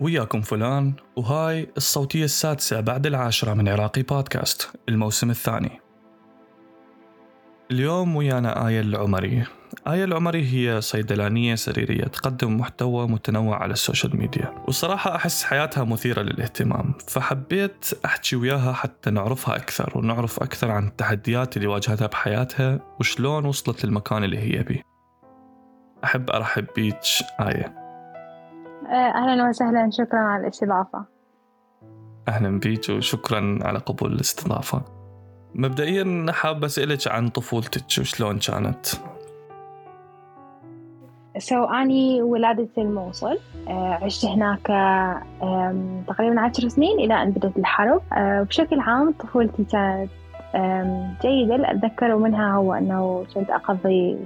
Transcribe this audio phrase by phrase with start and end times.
[0.00, 5.80] وياكم فلان وهاي الصوتية السادسة بعد العاشرة من عراقي بودكاست الموسم الثاني.
[7.70, 9.44] اليوم ويانا آية العمري.
[9.88, 15.84] آية العمري هي صيدلانية سريرية تقدم محتوى متنوع على ال social media وصراحة أحس حياتها
[15.84, 22.80] مثيرة للاهتمام فحبيت أحكي وياها حتى نعرفها أكثر ونعرف أكثر عن التحديات اللي واجهتها بحياتها
[23.00, 24.82] وشلون وصلت للمكان اللي هي بيه.
[26.04, 26.96] أحب أرحب بيك
[27.40, 27.83] آية
[28.90, 29.90] أهلا وسهلا.
[29.90, 31.04] شكرا على الاستضافة.
[32.28, 34.82] أهلا بيك وشكرا على قبول الاستضافة.
[35.54, 38.86] مبدئيا حاب أسألك عن طفولتك وشلون كانت؟
[41.38, 44.66] سو so, أني ولادة الموصل عشت هناك
[46.06, 48.02] تقريبا عشر سنين إلى أن بدأت الحرب.
[48.18, 50.10] بشكل عام طفولتي كانت
[51.22, 51.54] جيدة.
[51.54, 54.18] اللي أتذكره منها هو أنه كنت أقضي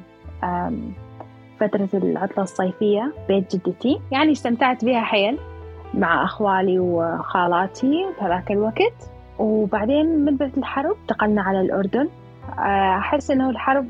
[1.60, 4.00] فترة العطلة الصيفية بيت جدتي.
[4.10, 5.38] يعني استمتعت بها حيل
[5.94, 9.10] مع أخوالي وخالاتي بهذاك الوقت.
[9.38, 12.08] وبعدين من بدأت الحرب انتقلنا على الأردن.
[12.98, 13.86] أحس إنه الحرب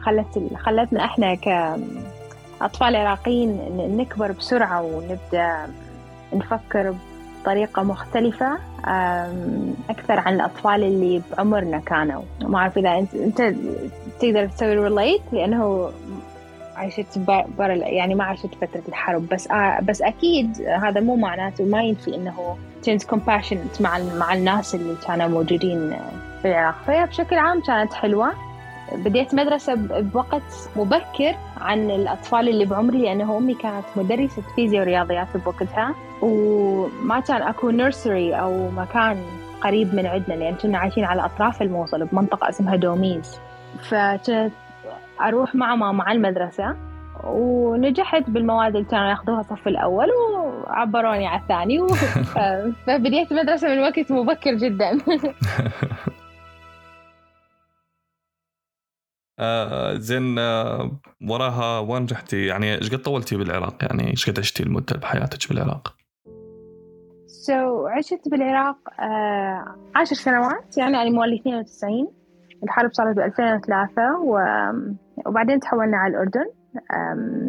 [0.00, 3.58] خلت خلتنا إحنا كأطفال عراقيين
[3.96, 5.56] نكبر بسرعة ونبدأ
[6.32, 6.94] نفكر
[7.42, 8.58] بطريقة مختلفة
[9.90, 12.22] أكثر عن الأطفال اللي بعمرنا كانوا.
[12.42, 13.54] ما أعرف إذا أنت, أنت
[14.20, 15.90] تقدر تسوي ريليت لأنه
[16.80, 17.18] عشت
[17.58, 22.16] برا يعني ما عشت فترة الحرب بس آه بس أكيد هذا مو معناته ما ينفي
[22.16, 25.96] إنه كنت compassionate مع مع الناس اللي كانوا موجودين
[26.42, 26.74] في العراق.
[26.86, 28.32] فهي بشكل عام كانت حلوة.
[28.92, 35.94] بديت مدرسة بوقت مبكر عن الأطفال اللي بعمري لأنه أمي كانت مدرسة فيزياء ورياضيات بوقتها
[36.22, 39.16] وما كان أكو نيرسري أو مكان
[39.60, 43.38] قريب من عندنا لأن كنا عايشين على أطراف الموصل بمنطقة اسمها دوميز.
[43.82, 44.52] فكنت
[45.28, 46.76] أروح مع ماما على المدرسة
[47.24, 51.86] ونجحت بالمواد اللي كانوا ياخذوها الصف الأول وعبروني على الثاني و...
[52.86, 54.98] فبديت مدرسة من وقت مبكر جدا.
[59.42, 64.62] آه زين آه وراها وين رحتي؟ يعني إيش قد طولتي بالعراق؟ يعني إيش قد عشتي
[64.62, 65.96] المدة بحياتك بالعراق؟
[67.26, 72.08] سو so, عشت بالعراق آه عشر سنوات يعني أنا مواليد 92
[72.64, 74.38] الحرب صارت ب 2003 و...
[75.26, 76.46] وبعدين تحولنا على الأردن.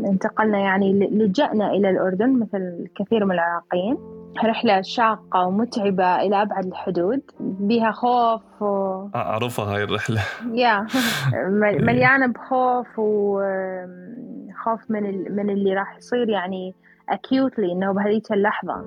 [0.07, 3.97] انتقلنا يعني لجأنا إلى الأردن مثل كثير من العراقيين.
[4.45, 7.21] رحلة شاقة ومتعبة إلى أبعد الحدود.
[7.39, 9.07] بها خوف و...
[9.15, 10.21] أعرفها هاي الرحلة.
[10.53, 10.87] يا
[11.87, 15.35] مليانة بخوف وخوف من ال...
[15.35, 16.75] من اللي راح يصير يعني
[17.11, 18.85] acutely إنه بهذيك اللحظة.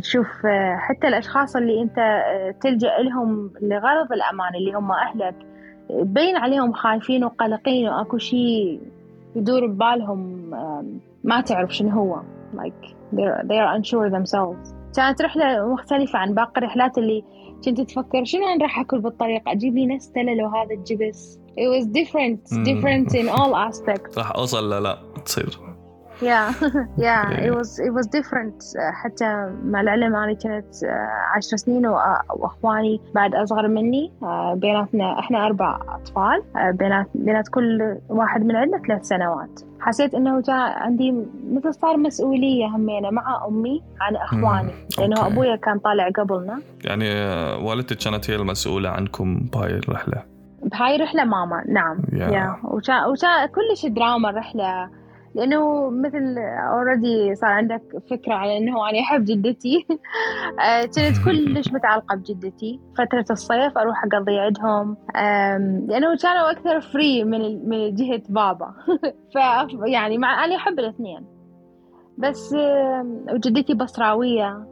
[0.00, 0.46] شوف
[0.76, 2.22] حتى الأشخاص اللي أنت
[2.60, 5.34] تلجأ لهم لغرض الأمان اللي هم أهلك
[5.90, 8.80] بين عليهم خايفين وقلقين وأكو شيء
[9.36, 10.50] يدور ببالهم
[11.24, 12.22] ما تعرف شنو هو.
[12.54, 14.74] Like they're, they're unsure themselves.
[14.96, 17.24] كانت رحلة مختلفة عن باقي الرحلات اللي
[17.64, 21.38] كنت تفكر شنو أنا راح أكل بالطريق أجيب لي نستلة لو هذا الجبس.
[21.38, 22.40] It was different.
[22.64, 24.18] different in all aspects.
[24.18, 25.65] راح أوصل لا لا تصير.
[27.46, 28.54] it was it was different.
[28.92, 30.74] حتى مع العلم أنا كنت
[31.34, 34.12] عشر سنين وأخواني بعد أصغر مني.
[34.54, 36.42] بيناتنا إحنا أربع أطفال.
[36.72, 39.60] بينات بينات كل واحد من عندنا ثلاث سنوات.
[39.80, 44.72] حسيت إنه جاء عندي مثل صار مسؤولية همينة مع أمي عن أخواني.
[44.98, 46.60] لأنه أبويا كان طالع قبلنا.
[46.84, 47.08] يعني
[47.64, 50.22] والدتك كانت هي المسؤولة عنكم بهاي الرحلة؟
[50.62, 51.64] بهاي الرحلة ماما.
[51.68, 51.96] نعم.
[51.96, 52.10] Yeah.
[52.10, 52.64] yeah.
[52.64, 54.88] وكان وكان كلش دراما الرحلة
[55.36, 56.38] لأنه مثل
[56.72, 59.86] already صار عندك فكرة على أنه أنا أحب جدتي.
[60.96, 62.80] كنت كلش متعلقة بجدتي.
[62.98, 64.96] فترة الصيف أروح أقضي عندهم
[65.88, 68.74] لأنه كانوا أكثر free من من جهة بابا.
[69.34, 69.36] ف
[69.86, 71.26] يعني مع أنا أحب الاثنين.
[72.18, 72.54] بس
[73.32, 74.66] وجدتي بصراوية.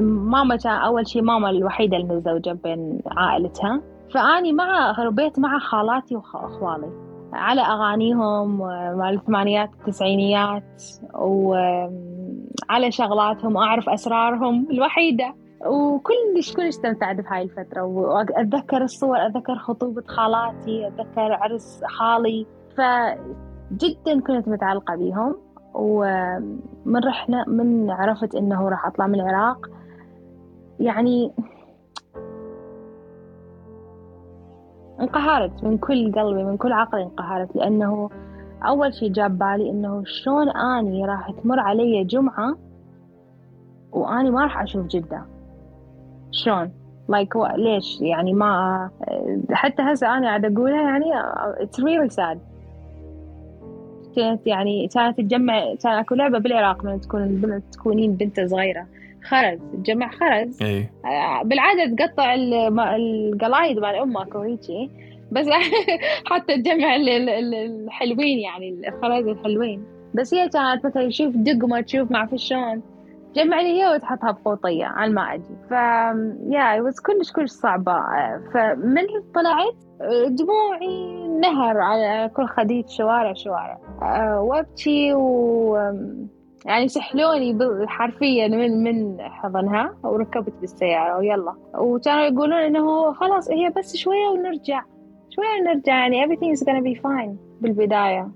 [0.00, 3.82] ماما كان أول شيء ماما الوحيدة المتزوجة بين عائلتها.
[4.14, 7.13] فأني مع ربيت مع خالاتي وأخوالي.
[7.34, 8.58] على أغانيهم
[8.98, 10.82] مال الثمانينات التسعينيات
[11.14, 15.34] وعلى شغلاتهم أعرف أسرارهم الوحيدة.
[15.66, 17.82] وكلش كلش استمتعت بهاي الفترة.
[17.82, 22.46] وأتذكر الصور أتذكر خطوبة خالاتي أتذكر عرس خالي.
[22.76, 25.36] فجدا كنت متعلقة بيهم.
[25.74, 29.66] ومن رحنا من عرفت إنه راح أطلع من العراق.
[30.80, 31.32] يعني
[35.04, 38.10] انقهرت من كل قلبي من كل عقلي انقهرت لأنه
[38.66, 42.56] أول شي جاب بالي إنه شلون أني راح تمر علي جمعة
[43.92, 45.22] وأني ما راح أشوف جدة.
[46.30, 46.70] شلون؟
[47.08, 48.90] لايك like ليش؟ يعني ما
[49.52, 51.04] حتى هسه أنا قاعدة أقولها يعني
[51.60, 52.38] it's really sad.
[54.16, 58.86] كانت يعني كانت تجمع كان أكو لعبة بالعراق من تكون تكونين بنت صغيرة.
[59.24, 60.62] خرز تجمع خرز.
[60.62, 64.90] اي آه، بالعادة تقطع القلايد مال أمك وهيجي.
[65.32, 65.46] بس
[66.30, 69.84] حتى تجمع ال- ال- ال- الحلوين يعني الخرز الحلوين.
[70.14, 72.82] بس هي كانت مثلا تشوف دقمة تشوف ما اعرف شلون
[73.34, 75.72] تجمع لي هي وتحطها بقوطية على ما أجي ف
[76.54, 77.92] يا بس كلش كلش صعبة.
[77.92, 79.02] آه، فمن
[79.34, 79.74] طلعت.
[80.28, 83.78] دموعي نهر على كل خديت شوارع شوارع.
[84.02, 85.76] آه، وابكي و
[86.64, 91.54] يعني سحلوني حرفيا من من حضنها وركبت بالسيارة ويلا.
[91.78, 94.82] وكانوا يقولون إنه خلاص هي بس شوية ونرجع.
[95.30, 97.30] شوية ونرجع يعني everything is gonna be fine
[97.60, 98.30] بالبداية.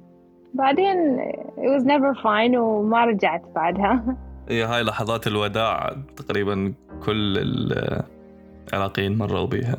[0.55, 1.19] بعدين
[1.57, 4.17] it was never fine وما رجعت بعدها.
[4.49, 6.73] هي هاي لحظات الوداع تقريبا
[7.07, 7.39] كل
[8.73, 9.77] العراقيين مروا بيها.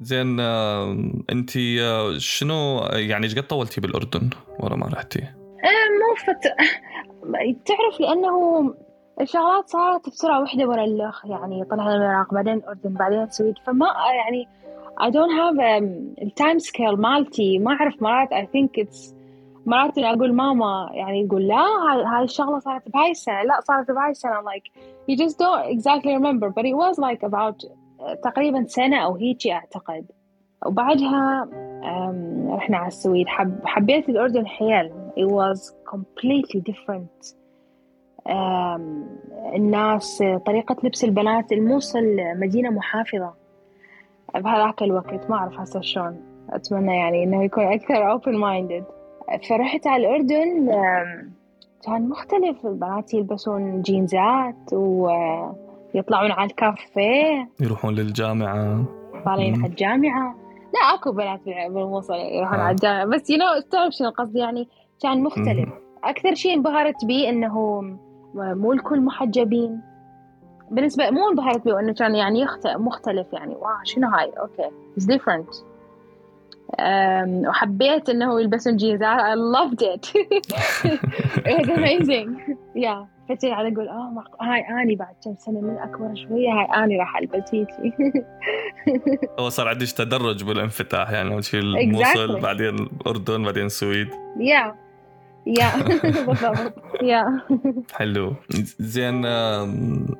[0.00, 0.40] زين
[1.30, 1.50] انت
[2.16, 5.20] شنو يعني قد طولتي بالأردن ورا ما رحتي؟
[6.00, 6.42] مو فت...
[7.66, 8.74] تعرف لأنه
[9.20, 13.86] الشغلات صارت بسرعة واحدة ورا الأخ يعني طلعنا العراق بعدين الأردن بعدين السويد فما
[14.16, 14.48] يعني
[15.00, 15.60] I don't have
[16.22, 19.14] ال time scale مالتي ما أعرف مرات I think it's
[19.66, 21.66] مرات أقول ماما يعني تقول لا
[22.06, 24.70] هاي الشغلة صارت بهاي السنة لا صارت بهاي السنة like
[25.10, 27.79] you just don't exactly remember but it was like about
[28.22, 30.06] تقريبا سنة أو هيجي أعتقد.
[30.66, 31.48] وبعدها
[32.48, 33.28] رحنا على السويد.
[33.28, 34.92] حب حبيت الأردن حيل.
[35.16, 37.34] It was completely different.
[39.54, 41.52] الناس طريقة لبس البنات.
[41.52, 43.34] الموصل مدينة محافظة.
[44.34, 46.20] بهذاك الوقت ما أعرف هسه شلون.
[46.50, 48.84] أتمنى يعني إنه يكون أكثر open minded
[49.48, 50.66] فرحت على الأردن
[51.82, 52.66] كان مختلف.
[52.66, 54.74] البنات يلبسون جينزات
[55.94, 57.50] ويطلعون على الكافيه.
[57.60, 58.84] يروحون للجامعة.
[59.24, 60.36] طالعين على الجامعة.
[60.74, 63.04] لا أكو بنات بالموصل يروحون على الجامعة.
[63.04, 64.68] بس يو نو تعرف شنو قصدي يعني
[65.02, 65.68] كان مختلف.
[66.04, 67.80] أكثر شيء انبهرت به إنه
[68.34, 69.80] مو الكل محجبين.
[70.70, 72.46] بالنسبة مو انبهرت به إنه كان يعني.
[72.66, 73.54] مختلف يعني.
[73.54, 74.70] wow شنو هاي؟ okay.
[74.96, 75.48] It's different
[77.48, 80.12] وحبيت إنه يلبسون جينزات I loved it.
[81.46, 82.56] It was amazing.
[82.74, 83.06] Yeah.
[83.28, 84.24] فجأة على أقول آه مع...
[84.52, 87.92] هاي آني بعد كم سنة من أكبر شوية هاي آني راح ألبس هيجي
[89.40, 92.42] هو صار عندك تدرج بالانفتاح يعني اول شيء الموصل Exactly.
[92.42, 94.08] بعدين الأردن بعدين السويد.
[94.40, 94.74] yeah
[95.46, 95.70] yeah
[96.26, 96.74] بالضبط.
[97.02, 97.40] يا
[97.92, 98.34] حلو.
[98.78, 99.14] زين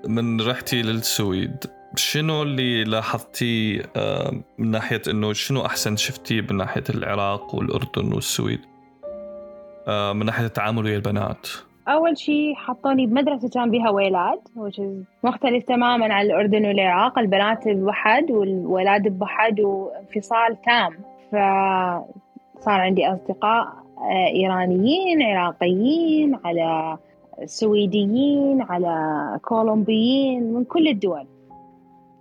[0.08, 1.56] من رحتي للسويد.
[1.96, 8.60] شنو اللي لاحظتيه آم، من ناحية إنه شنو أحسن شفتيه من ناحية العراق والأردن والسويد؟
[9.88, 11.48] آم، من ناحية التعامل ويا البنات.
[11.88, 14.38] أول شيء حطوني بمدرسة كان بها ولاد
[15.24, 17.18] مختلف تماما عن الأردن والعراق.
[17.18, 20.92] البنات بوحد والولاد بوحد وانفصال تام.
[21.28, 26.98] فصار عندي أصدقاء آه، إيرانيين عراقيين على
[27.44, 31.26] سويديين على كولومبيين من كل الدول.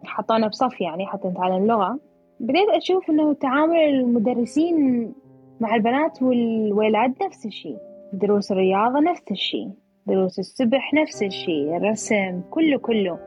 [0.04, 2.00] حطونا بصف يعني حتى نتعلم لغة
[2.40, 5.14] بديت أشوف إنه تعامل المدرسين
[5.60, 7.78] مع البنات والولاد نفس الشيء.
[8.14, 9.70] دروس الرياضة نفس الشيء.
[10.08, 11.78] دروس السبح نفس الشيء.
[11.78, 13.20] الرسم كله كله.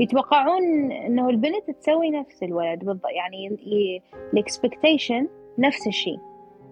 [0.00, 3.58] يتوقعون إنه البنت تسوي نفس الولد بالضبط يعني
[4.32, 5.28] ال expectation
[5.58, 6.18] نفس الشيء.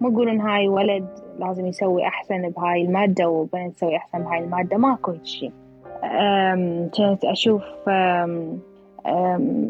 [0.01, 1.07] مو يقولون هاي ولد
[1.39, 4.77] لازم يسوي أحسن بهاي المادة وبنت تسوي أحسن بهاي المادة.
[4.77, 5.51] ماكو هالشيء
[6.03, 7.25] أم، كنت
[7.87, 8.59] أم،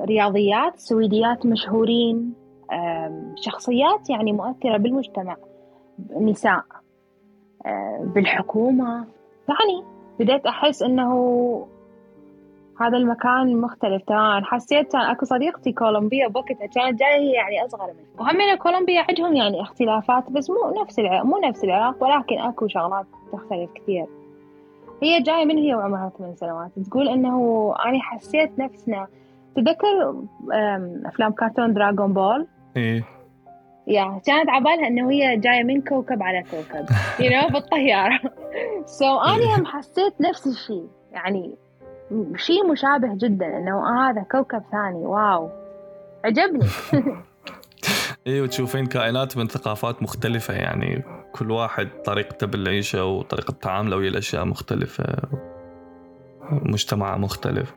[0.01, 2.33] رياضيات سويديات مشهورين
[3.35, 5.35] شخصيات يعني مؤثرة بالمجتمع
[6.19, 6.63] نساء
[7.65, 9.07] آه، بالحكومة.
[9.49, 9.83] يعني
[10.19, 11.67] بديت أحس إنه
[12.81, 14.45] هذا المكان مختلف تماما.
[14.45, 18.05] حسيت كان أكو صديقتي كولومبيا بوقتها كانت جاية هي يعني أصغر مني.
[18.19, 23.05] وهم كولومبيا عندهم يعني اختلافات بس مو نفس العراق مو نفس العراق ولكن أكو شغلات
[23.31, 24.05] تختلف كثير.
[25.03, 29.07] هي جاية من هي وعمرها ثمان سنوات تقول إنه أنا حسيت نفسنا
[29.55, 30.15] تذكر
[31.05, 33.03] أفلام كرتون دراغون بول إيه.
[33.87, 36.85] yeah كانت عبالها إنه هي جاية من كوكب على كوكب
[37.19, 38.19] you know بالطيارة.
[38.85, 41.55] so so أنا هم حسيت نفس الشيء يعني
[42.35, 45.49] شيء مشابه جدا إنه آه هذا كوكب ثاني wow
[46.25, 46.65] عجبني.
[48.27, 54.45] إيه وتشوفين كائنات من ثقافات مختلفة يعني كل واحد طريقته بالعيشة وطريقة تعامله ويا الأشياء
[54.45, 55.05] مختلفة
[56.51, 57.73] مجتمع مختلف.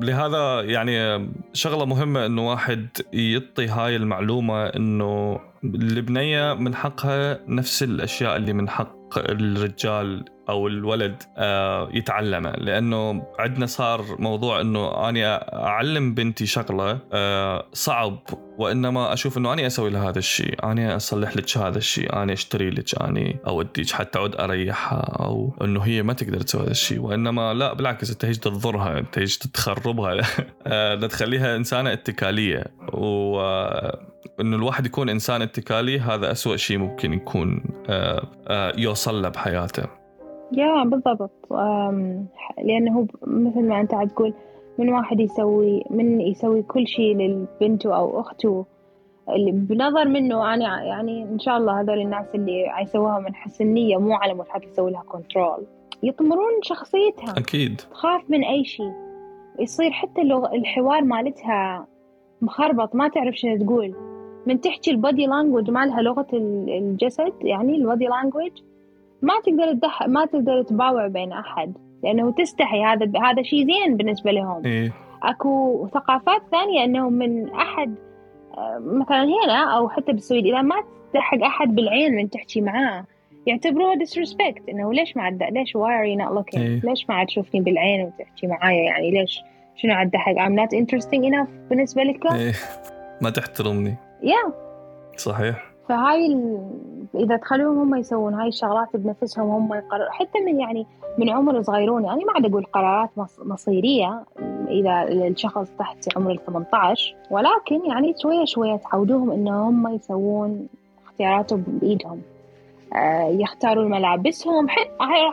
[0.00, 8.36] لهذا يعني شغلة مهمة إنه واحد يعطي هاي المعلومة إنه البنية من حقها نفس الأشياء
[8.36, 12.50] اللي من حق الرجال أو الولد آه، يتعلمه.
[12.50, 18.18] لأنه عندنا صار موضوع إنه أني أعلم بنتي شغلة آه، صعب.
[18.58, 22.70] وإنما أشوف إنه أني أسوي لها هذا الشيء أني أصلح لك هذا الشيء أني أشتري
[22.70, 27.00] لك أني أوديك حتى اعود أريحها أو إنه هي ما تقدر تسوي هذا الشيء.
[27.00, 30.20] وإنما لا بالعكس انت هيك تضرها انت هيك تخربها
[30.66, 32.64] آه، تخليها إنسانة اتكالية.
[32.92, 33.40] و
[34.40, 37.64] إنه الواحد يكون إنسان اتكالي هذا أسوأ شيء ممكن يكون
[38.76, 39.99] يوصل له بحياته.
[40.52, 41.30] يا بالضبط.
[42.62, 44.34] لأنه مثل ما أنت تقول
[44.78, 48.66] من واحد يسوي من يسوي كل شيء لبنته أو أخته.
[49.28, 53.96] اللي بنظر منه أنا يعني إن شاء الله هذول الناس اللي يسووها من حسن نية
[53.96, 55.66] مو على مود يسوي لها control
[56.02, 57.38] يطمرون شخصيتها.
[57.38, 57.76] أكيد.
[57.76, 58.92] تخاف من أي شيء
[59.58, 60.22] يصير حتى
[60.54, 61.86] الحوار مالتها
[62.42, 62.94] مخربط.
[62.94, 63.94] ما تعرف شنو تقول.
[64.46, 68.50] من تحكي ال body language مالها لغة الجسد يعني ال body language
[69.22, 71.72] ما تقدر تدح ما تقدر تباوع بعين أحد.
[72.04, 74.66] لأنه تستحي هذا هذا شيء زين بالنسبة لهم.
[74.66, 77.94] إيه؟ أكو ثقافات ثانية أنهم من أحد
[78.58, 80.74] آه، مثلا هنا أو حتى بالسويد إذا ما
[81.14, 83.04] تحق أحد بالعين من تحكي معاه
[83.46, 84.68] يعتبروها disrespect.
[84.68, 87.60] إنه ليش ما عاد ليش why are you not looking إيه؟ ليش ما عاد تشوفني
[87.60, 89.40] بالعين وتحكي معايا؟ يعني ليش؟
[89.76, 92.52] شنو عاد حق I'm not interesting enough بالنسبة لك؟ إيه؟
[93.22, 93.96] ما تحترمني.
[94.22, 94.70] يا yeah.
[95.16, 95.69] صحيح.
[95.90, 96.60] فهاي ال...
[97.14, 100.86] إذا تخلوهم هم يسوون هاي الشغلات بنفسهم هم يقرروا حتى من يعني
[101.18, 104.24] من عمر صغيرون يعني ما عاد أقول قرارات مصيرية
[104.68, 110.68] إذا الشخص تحت عمر ال 18 ولكن يعني شوية شوية تعودوهم انهم هم يسوون
[111.06, 112.20] اختياراتهم بإيدهم.
[112.94, 114.66] آه، يختارون ملابسهم.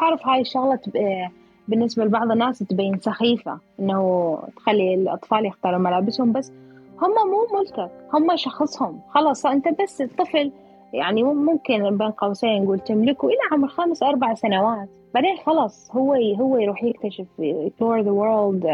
[0.01, 0.79] أعرف هاي الشغلة
[1.67, 6.51] بالنسبة لبعض الناس تبين سخيفة إنه تخلي الأطفال يختارون ملابسهم بس
[7.01, 9.01] هم مو ملكك هم شخصهم.
[9.09, 10.51] خلاص أنت بس الطفل
[10.93, 14.89] يعني ممكن بين قوسين نقول تملكه إلى عمر خمس أربع سنوات.
[15.13, 18.65] بعدين خلاص هو هو يروح يكتشف explore the world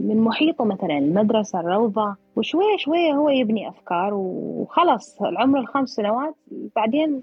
[0.00, 2.16] من محيطه مثلا المدرسة الروضة.
[2.36, 6.34] وشويه شوية هو يبني أفكار وخلاص العمر الخمس سنوات
[6.76, 7.22] بعدين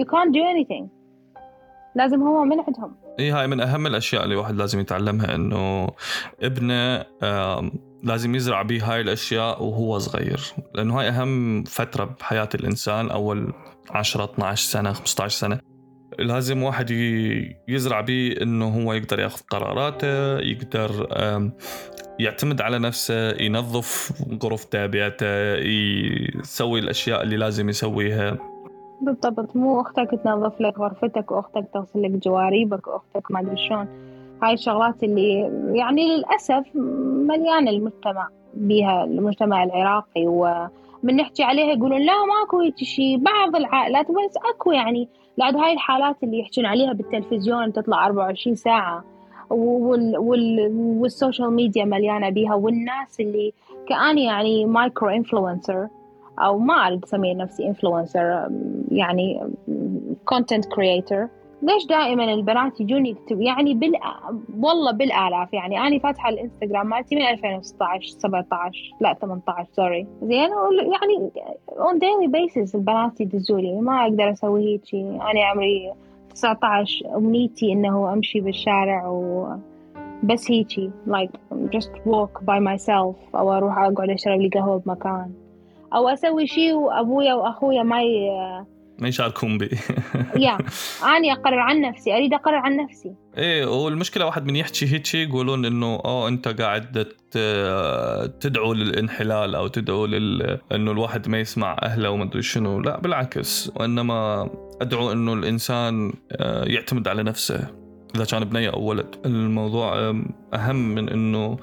[0.00, 0.84] you can't do anything.
[1.94, 2.94] لازم هو من عندهم.
[3.18, 5.86] اي هاي من أهم الأشياء اللي الواحد لازم يتعلمها إنه
[6.42, 7.04] ابنه
[8.02, 10.40] لازم يزرع به هاي الأشياء وهو صغير
[10.74, 13.52] لأنه هاي أهم فترة بحياة الإنسان أول
[13.90, 15.58] 10 12 سنة 15 سنة.
[16.18, 16.90] لازم واحد
[17.68, 21.08] يزرع به إنه هو يقدر ياخذ قراراته يقدر
[22.18, 28.38] يعتمد على نفسه ينظف غرفته بيته يسوي الأشياء اللي لازم يسويها.
[29.00, 34.11] بالضبط مو أختك تنظف لك غرفتك واختك تغسل لك جواريبك واختك ما أدري شلون.
[34.42, 36.64] هاي الشغلات اللي يعني للأسف
[37.26, 44.06] مليان المجتمع بها المجتمع العراقي ومن نحكي عليها يقولون لا ماكو هيك شيء بعض العائلات
[44.10, 45.08] بس أكو يعني
[45.38, 49.04] بعد هاي الحالات اللي يحكون عليها بالتلفزيون تطلع 24 ساعة
[49.50, 53.52] وال وال وال social media مليانة بيها والناس اللي
[53.88, 55.88] كأني يعني micro influencer
[56.38, 58.48] أو ما أعرف أسمي نفسي influencer
[58.90, 59.40] يعني
[60.24, 61.28] content creator
[61.62, 63.92] ليش دائما البنات يجون يكتب يعني بال
[64.58, 70.06] والله بالآلاف يعني أنا فاتحة الإنستغرام مالتي من 2016 17 لا 18 sorry.
[70.22, 71.30] زين يعني
[71.78, 75.92] on daily basis البنات يدزوا لي ما أقدر أسوي هيك أنا عمري
[76.34, 79.48] 19 أمنيتي إنه أمشي بالشارع و
[80.22, 85.32] بس هيجي like just walk by myself أو أروح أقعد أشرب لي قهوة بمكان.
[85.94, 88.30] أو أسوي شيء وأبويا وأخويا ما ي...
[88.98, 89.78] ما يشاركون بي.
[90.36, 90.58] يا
[91.16, 93.14] أنا أقرر عن نفسي أريد أقرر عن نفسي.
[93.38, 97.06] إيه والمشكلة واحد من يحكي هيك يقولون إنه آه أنت قاعد
[98.40, 102.80] تدعو للإنحلال أو تدعو لل إنه الواحد ما يسمع أهله وما أدري شنو.
[102.80, 107.68] لا بالعكس وإنما أدعو إنه الإنسان آه، يعتمد على نفسه.
[108.14, 109.16] إذا كان بنيه أو ولد.
[109.26, 110.14] الموضوع
[110.54, 111.58] أهم من إنه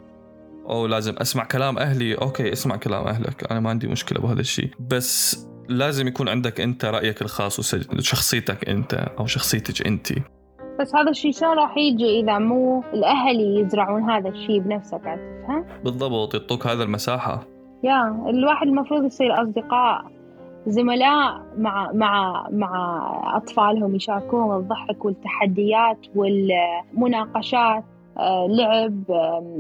[0.70, 2.14] أو لازم أسمع كلام أهلي.
[2.16, 4.70] أوكي اسمع كلام أهلك أنا ما عندي مشكلة بهذا الشيء.
[4.80, 10.08] بس لازم يكون عندك انت رأيك الخاص وشخصيتك انت أو شخصيتك انت.
[10.80, 16.34] بس هذا الشيء شلون راح يجي إذا مو الأهل يزرعون هذا الشيء بنفسك تفهم؟ بالضبط
[16.34, 17.44] يعطوك هذا المساحة.
[17.84, 20.06] يا الواحد المفروض يصير أصدقاء
[20.68, 27.84] زملاء مع مع مع أطفالهم يشاركوهم الضحك والتحديات والمناقشات
[28.18, 29.04] آه، لعب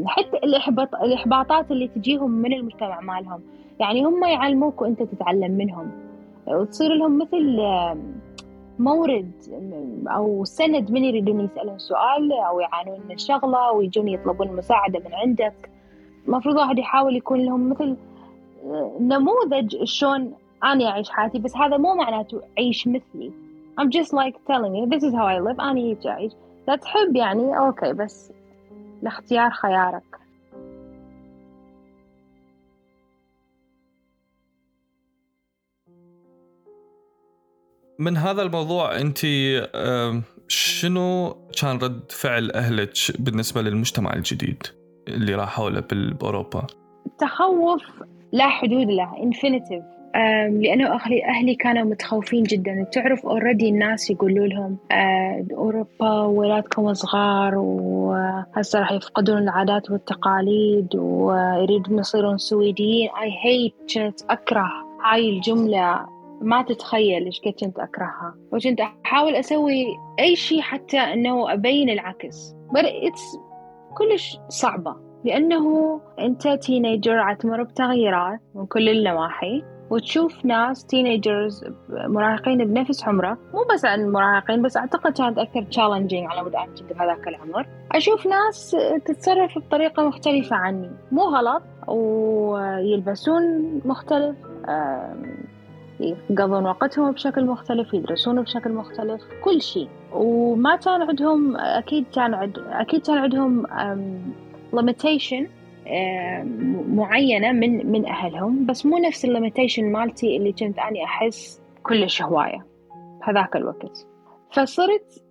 [0.06, 3.42] حتى الإحباط الإحباطات اللي تجيهم من المجتمع مالهم.
[3.79, 5.91] يعني هم يعلموك وأنت تتعلم منهم.
[6.48, 7.59] وتصير لهم مثل
[8.79, 9.31] مورد
[10.07, 15.69] أو سند من يريدون يسألون سؤال أو يعانون من شغلة ويجون يطلبون مساعدة من عندك.
[16.27, 17.98] المفروض واحد يحاول يكون لهم مثل
[18.65, 20.33] آه، نموذج شلون
[20.63, 23.31] أنا أعيش حياتي بس هذا مو معناته عيش مثلي.
[23.79, 25.59] I'm just like telling you this is how I live.
[25.59, 26.31] أنا هيك أعيش.
[26.67, 27.57] لا تحب يعني.
[27.57, 28.31] أوكي بس
[29.03, 30.09] الاختيار خيارك.
[38.00, 39.20] من هذا الموضوع انت
[40.48, 44.63] شنو كان رد فعل أهلك بالنسبة للمجتمع الجديد
[45.08, 46.68] اللي راحوا له باوروبا؟
[47.20, 47.84] تخوف
[48.32, 49.84] لا حدود له infinitive
[50.50, 52.84] لأنه أهلي أهلي كانوا متخوفين جدا.
[52.91, 62.00] تعرف already الناس يقولوا لهم آه، أوروبا ولادكم صغار وهسه راح يفقدون العادات والتقاليد ويريدون
[62.00, 64.70] يصيرون سويديين hate كنت أكره
[65.06, 66.18] هاي الجملة.
[66.41, 68.36] ما تتخيل إيش كنت كنت أكرهها.
[68.51, 69.86] وكنت أحاول أسوي
[70.19, 72.55] أي شيء حتى إنه أبين العكس.
[72.72, 73.39] But it's
[73.98, 74.96] كلش صعبة.
[75.25, 79.63] لأنه أنت teenager تمر بتغييرات من كل النواحي.
[79.89, 83.38] وتشوف ناس teenagers مراهقين بنفس عمره.
[83.53, 87.67] مو بس عن المراهقين بس أعتقد كانت أكثر challenging على مود أنا كنت بهذاك العمر.
[87.91, 90.91] أشوف ناس تتصرف بطريقة مختلفة عني.
[91.12, 91.63] مو غلط.
[91.88, 93.41] ويلبسون
[93.86, 94.36] مختلف.
[96.00, 99.89] يقضون وقتهم بشكل مختلف يدرسون بشكل مختلف كل شيء.
[100.13, 103.68] وما كان عندهم أكيد كان عد أكيد كان عندهم
[104.75, 105.48] limitation
[106.89, 112.22] معينة من من أهلهم بس مو نفس ال limitation مالتي اللي كنت أني أحس كلش
[112.22, 112.65] هواية
[113.22, 114.08] بهذاك الوقت.
[114.51, 115.24] فصرت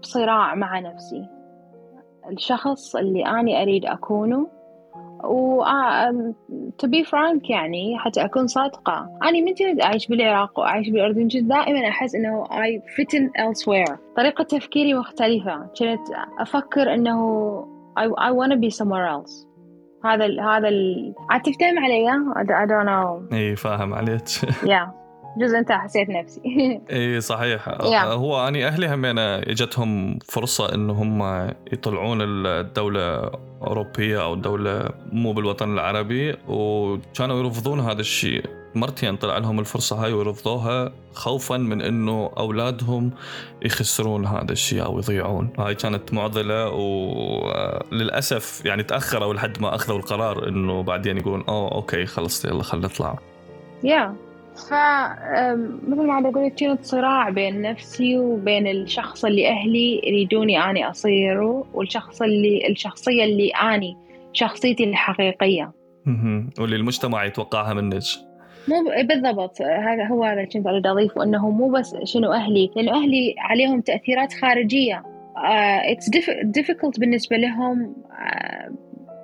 [0.00, 1.28] بصراع مع نفسي.
[2.30, 4.48] الشخص اللي أني أريد أكونه
[5.26, 5.64] و
[6.78, 9.08] to be frank يعني حتى أكون صادقة.
[9.22, 13.94] أنا من كنت أعيش بالعراق وأعيش بالأردن كنت دائما أحس إنه I fit in elsewhere.
[14.16, 15.56] طريقة تفكيري مختلفة.
[15.78, 16.00] كنت
[16.38, 17.18] أفكر إنه
[17.98, 19.46] I, I wanna be somewhere else.
[20.04, 23.34] هذا ال هذا ال عاد تفتهم علي؟ I don't know.
[23.34, 24.24] اي فاهم عليك.
[24.72, 25.03] Yeah.
[25.36, 26.40] جزء انت حسيت نفسي.
[26.92, 27.68] اي صحيح.
[27.68, 27.94] yeah.
[27.94, 31.22] هو أني أهلي همين إجتهم فرصة انه هم
[31.72, 33.30] يطلعون الدولة
[33.62, 38.44] أوروبية أو دولة مو بالوطن العربي وكانوا يرفضون هذا الشيء.
[38.74, 43.10] مرتين طلع لهم الفرصة هاي ورفضوها خوفا من إنه أولادهم
[43.62, 45.52] يخسرون هذا الشيء أو يضيعون.
[45.58, 52.06] هاي كانت معضلة وللأسف يعني تأخروا لحد ما أخذوا القرار إنه بعدين يقولون أوه أوكي
[52.06, 53.18] خلص يلا خلينا نطلع.
[53.84, 54.14] يا.
[54.14, 54.23] ف
[55.88, 62.22] مثل ما بقول كانت صراع بين نفسي وبين الشخص اللي أهلي يريدوني أني أصيره والشخص
[62.22, 63.96] اللي الشخصية اللي أني
[64.32, 65.72] شخصيتي الحقيقية.
[66.60, 68.02] واللي المجتمع يتوقعها منك.
[68.68, 69.62] مو بالضبط.
[69.62, 73.80] هذا هو هذا اللي كنت أريد أضيفه إنه مو بس شنو أهلي لأنه أهلي عليهم
[73.80, 75.02] تأثيرات خارجية.
[75.36, 76.20] it's uh,
[76.60, 78.72] difficult بالنسبة لهم uh,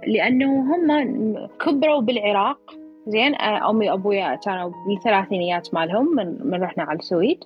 [0.07, 2.80] لأنه هم كبروا بالعراق.
[3.07, 7.45] زين أمي وأبويا كانوا بالثلاثينيات مالهم من, من رحنا على السويد.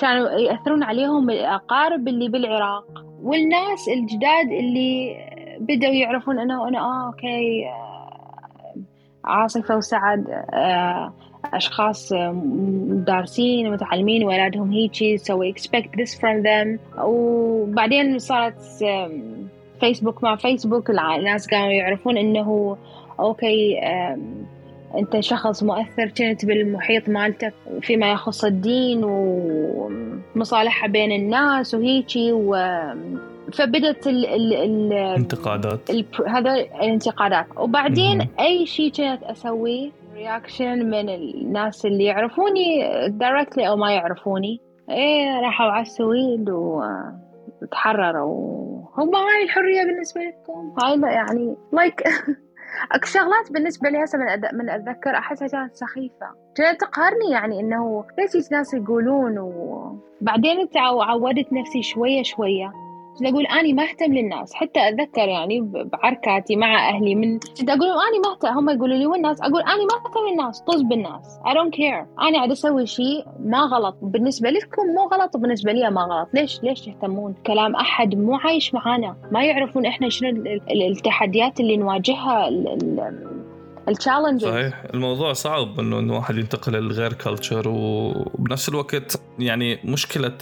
[0.00, 3.04] كانوا يأثرون عليهم الأقارب اللي بالعراق.
[3.22, 5.16] والناس الجداد اللي
[5.60, 8.08] بدأوا يعرفون أنه أنا آه أوكي آه،
[9.24, 11.12] عاصفة وسعد آه،
[11.44, 12.12] أشخاص
[13.06, 16.42] دارسين ومتعلمين واولادهم هيجي so we expect this from
[16.98, 18.54] وبعدين صارت
[19.80, 22.76] فيسبوك مع فيسبوك الناس قاموا يعرفون أنه
[23.20, 23.80] أوكي
[24.96, 32.56] انت شخص مؤثر كنت بالمحيط مالتك فيما يخص الدين ومصالحة بين الناس وهيجي و
[33.52, 35.90] فبدت ال ال ال انتقادات.
[36.28, 37.46] هذا الانتقادات.
[37.56, 44.60] وبعدين م- أي شيء كنت أسويه؟ reaction من الناس اللي يعرفوني directly أو ما يعرفوني.
[44.90, 46.50] إيه راحوا على السويد
[47.62, 48.78] وتحرروا.
[48.98, 50.74] هم هاي الحرية بالنسبة لكم.
[50.82, 52.08] هاي يعني like like
[53.04, 54.54] شغلات بالنسبة لي هسه من, أد...
[54.54, 56.26] من أتذكر أحسها كانت سخيفة.
[56.54, 60.60] كانت تقهرني يعني إنه ليش ناس يقولون وبعدين
[61.02, 62.72] عودت نفسي شوية شوية.
[63.18, 67.82] كنت أقول أني ما أهتم للناس حتى أتذكر يعني بعركاتي مع أهلي من كنت أقول
[67.82, 71.48] أني ما أهتم هم يقولوا لي والناس أقول أني ما أهتم للناس طز بالناس I
[71.48, 76.02] don't care أنا قاعد أسوي شيء ما غلط بالنسبة لكم مو غلط وبالنسبة لي ما
[76.02, 81.76] غلط ليش؟ ليش تهتمون كلام أحد مو عايش معانا ما يعرفون إحنا شنو التحديات اللي
[81.76, 82.48] نواجهها
[83.88, 90.38] التشالنجز صحيح الموضوع صعب إنه إنه واحد ينتقل لغير كلتشر وبنفس الوقت يعني مشكلة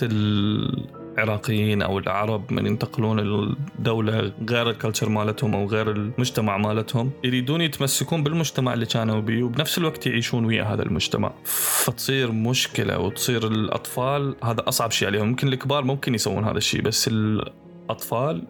[1.16, 8.22] العراقيين أو العرب من ينتقلون الدولة غير الكلتشر مالتهم أو غير المجتمع مالتهم يريدون يتمسكون
[8.22, 11.32] بالمجتمع اللي كانوا بيه وبنفس الوقت يعيشون ويا هذا المجتمع.
[11.44, 15.28] فتصير مشكلة وتصير الأطفال هذا أصعب شيء عليهم.
[15.28, 18.46] ممكن الكبار ممكن يسوون هذا الشيء بس الأطفال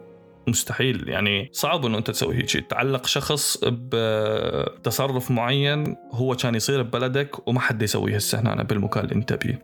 [0.48, 1.09] مستحيل.
[1.09, 2.62] يعني صعب إنه أنت تسوي هيك شيء.
[2.62, 9.14] تعلق شخص بتصرف معين هو كان يصير ببلدك وما حد يسويه هسه هنا بالمكان اللي
[9.14, 9.62] أنت بيه.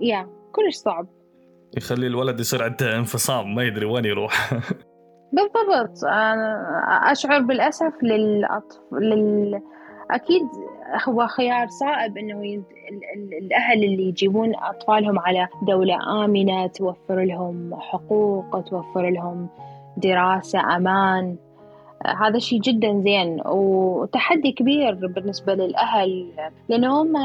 [0.00, 1.17] يا كلش صعب.
[1.76, 4.54] يخلي الولد يصير عنده انفصام ما يدري وين يروح.
[5.32, 6.04] بالضبط.
[6.04, 9.62] أنا أشعر بالأسف للأطفال لل...
[10.10, 10.42] أكيد
[11.08, 12.62] هو خيار صائب إنه ي...
[13.42, 19.48] الأهل اللي يجيبون أطفالهم على دولة آمنة توفر لهم حقوق توفر لهم
[19.96, 21.36] دراسة أمان.
[22.06, 26.26] هذا شيء جدا زين وتحدي كبير بالنسبة للأهل
[26.68, 27.16] لأنهم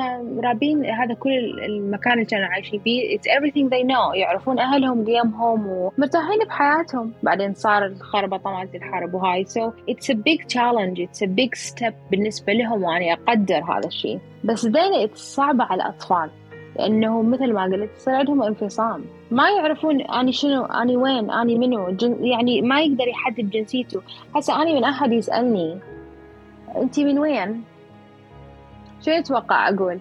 [0.44, 1.32] رابين هذا كل
[1.66, 7.14] المكان اللي كانوا عايشين فيه it's everything they know يعرفون أهلهم قيمهم ومرتاحين بحياتهم.
[7.24, 9.46] بعدين صار الخربطة مالت الحرب وهاي.
[9.46, 14.20] So it's a big challenge it's a big step بالنسبة لهم وأنا أقدر هذا الشيء.
[14.44, 16.30] بس then it's صعبة على الأطفال.
[16.76, 19.06] لأنه مثل ما قلت يصير عندهم انفصام.
[19.32, 24.02] ما يعرفون أنا شنو أنا وين أنا منو جن يعني ما يقدر يحدد جنسيته.
[24.36, 25.80] هسه أنا من أحد يسألني
[26.76, 27.64] أنت من وين؟
[29.06, 30.00] شو تتوقع أقول؟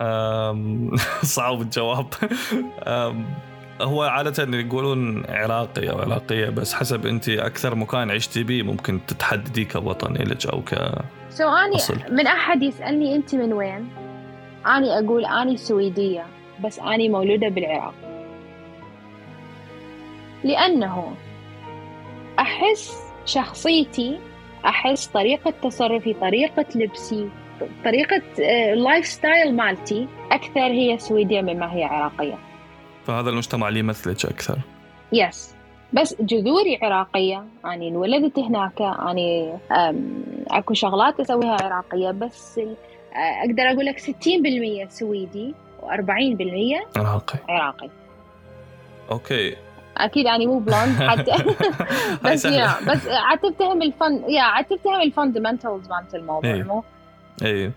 [1.36, 2.06] صعب الجواب.
[3.80, 9.64] هو عادة يقولون عراقي أو عراقية بس حسب أنت أكثر مكان عشتي به ممكن تتحددي
[9.64, 10.74] كوطن لك أو ك
[11.30, 11.50] سو
[12.10, 14.05] من أحد يسألني أنت من وين؟
[14.66, 16.26] أني أقول أني سويدية
[16.64, 17.94] بس أني مولودة بالعراق.
[20.44, 21.14] لأنه
[22.38, 24.18] أحس شخصيتي
[24.64, 27.28] أحس طريقة تصرفي طريقة لبسي
[27.84, 28.22] طريقة
[28.72, 32.38] ال life آه، style مالتي أكثر هي سويدية مما هي عراقية.
[33.04, 34.58] فهذا المجتمع اللي يمثلك أكثر.
[35.12, 35.54] yes
[35.92, 37.44] بس جذوري عراقية.
[37.64, 38.82] أني انولدت هناك.
[38.82, 39.58] أني
[40.50, 42.60] أكو شغلات أسويها عراقية بس
[43.16, 47.38] أقدر أقول لك 60% سويدي و40% عراقي.
[47.48, 47.90] عراقي.
[49.10, 49.56] أوكي.
[49.96, 51.32] أكيد يعني مو blonde حتى.
[52.24, 56.62] بس يا بس عاد تفتهم ال fun يا عاد تفتهم ال fundamentals مالت الموضوع إيه.
[56.62, 56.82] مو؟
[57.44, 57.72] اي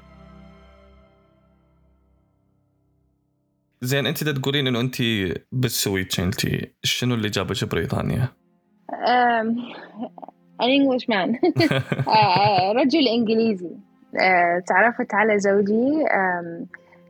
[3.81, 4.95] زين أنت تقولين إنه أنت
[5.51, 8.27] بالسويد كنتي شنو اللي جابك بريطانيا؟
[9.07, 9.55] an
[10.61, 11.39] English man
[12.75, 13.88] رجل إنجليزي.
[14.67, 16.05] تعرفت على زوجي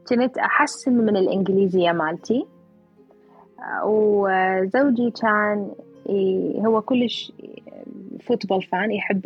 [0.10, 2.46] كنت أحسن من الإنجليزية مالتي.
[3.86, 5.72] وزوجي كان
[6.66, 7.32] هو كلش
[8.28, 9.22] فوتبول فان يحب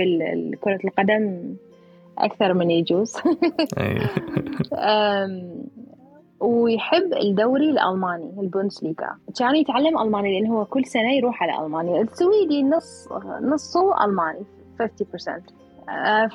[0.62, 1.56] كرة القدم
[2.18, 3.16] أكثر من يجوز.
[6.40, 9.18] ويحب الدوري الألماني البوندسليغا.
[9.40, 12.02] كان يتعلم ألماني لأنه هو كل سنة يروح على ألمانيا.
[12.02, 13.10] السويدي نص
[13.42, 14.46] نصه ألماني
[14.80, 14.84] 50%
[15.30, 15.42] آه،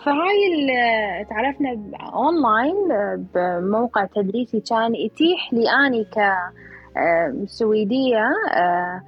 [0.05, 1.79] فهاي تعرفنا
[2.15, 2.75] اونلاين
[3.35, 6.19] بموقع تدريسي كان يتيح لي أني ك
[6.97, 9.03] آه، سويدية آه،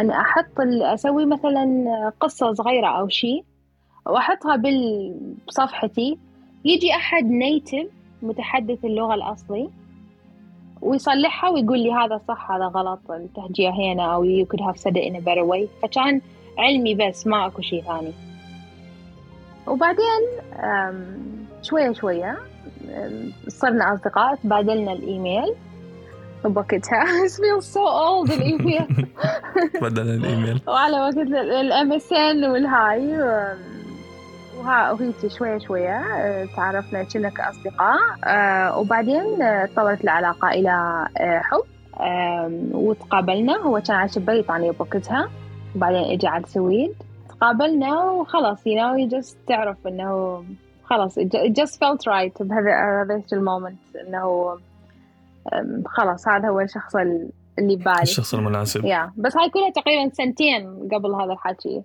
[0.00, 3.44] أن أحط أسوي مثلا قصة صغيرة أو شيء
[4.06, 4.62] وأحطها
[5.46, 6.18] بصفحتي
[6.64, 7.86] يجي أحد native
[8.22, 9.70] متحدث اللغة الأصلي
[10.82, 15.04] ويصلحها ويقول لي هذا صح هذا غلط التهجئة هنا أو you could have said it
[15.04, 15.68] in a better way.
[15.82, 16.20] فكان
[16.58, 18.12] علمي بس ما أكو شيء ثاني.
[19.66, 20.22] وبعدين
[21.62, 22.38] شوية شوية
[23.48, 25.54] صرنا أصدقاء تبادلنا الإيميل
[26.44, 27.04] بوقتها.
[27.36, 28.86] Feels so old الإيميل
[29.82, 30.60] بدلنا الإيميل.
[30.68, 33.18] وعلى وقت ال MSN وال Hi
[34.58, 39.24] وها وهيك شوية شوية أه، تعرفنا كنا كأصدقاء أه، وبعدين
[39.74, 41.06] تطورت العلاقة إلى
[41.42, 41.64] حب.
[42.72, 43.56] وتقابلنا.
[43.56, 45.30] هو كان عايش ببريطانيا بوقتها.
[45.76, 46.94] وبعدين اجى على السويد.
[47.40, 50.44] تقابلنا وخلاص you know you just تعرف إنه
[50.84, 54.58] خلاص it just felt right بهذا المومنت إنه
[55.86, 58.84] خلاص هذا هو الشخص اللي ببالي الشخص المناسب.
[58.84, 59.20] يا yeah.
[59.20, 61.82] بس هاي كلها تقريبا سنتين قبل هذا الحكي.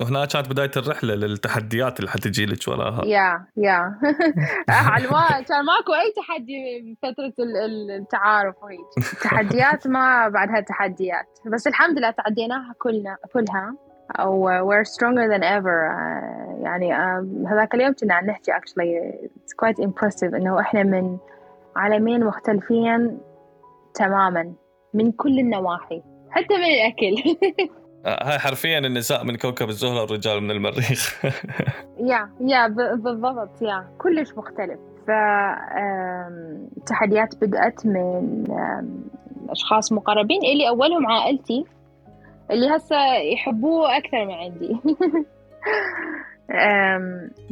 [0.00, 3.04] وهنا كانت بداية الرحلة للتحديات اللي حتجي لك وراها.
[3.14, 3.98] يا يا
[5.48, 7.32] كان ماكو أي تحدي بفترة
[7.98, 8.80] التعارف وهيك.
[9.12, 11.38] التحديات ما بعدها تحديات.
[11.52, 13.74] بس الحمد لله تعديناها كلنا كلها.
[14.10, 15.78] أو we're stronger than ever.
[15.90, 21.18] uh, يعني uh, هذاك اليوم كنا عم نحكي actually it's quite impressive إنه إحنا من
[21.76, 23.18] عالمين مختلفين
[23.94, 24.52] تماما
[24.94, 27.14] من كل النواحي حتى من الأكل.
[28.06, 31.24] آه، هاي حرفيا النساء من كوكب الزهرة والرجال من المريخ.
[32.10, 34.78] يا يا بالضبط يا كلش مختلف.
[35.06, 35.10] ف
[36.86, 38.44] تحديات بدأت من
[39.48, 41.64] أشخاص مقربين اللي أولهم عائلتي.
[42.50, 44.76] اللي هسه يحبوه أكثر من عندي.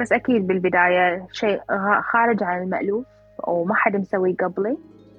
[0.00, 1.60] بس أكيد بالبداية شيء
[2.12, 3.04] خارج عن المألوف
[3.46, 4.76] وما حد مسوي قبلي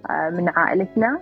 [0.09, 1.19] آه، من عائلتنا.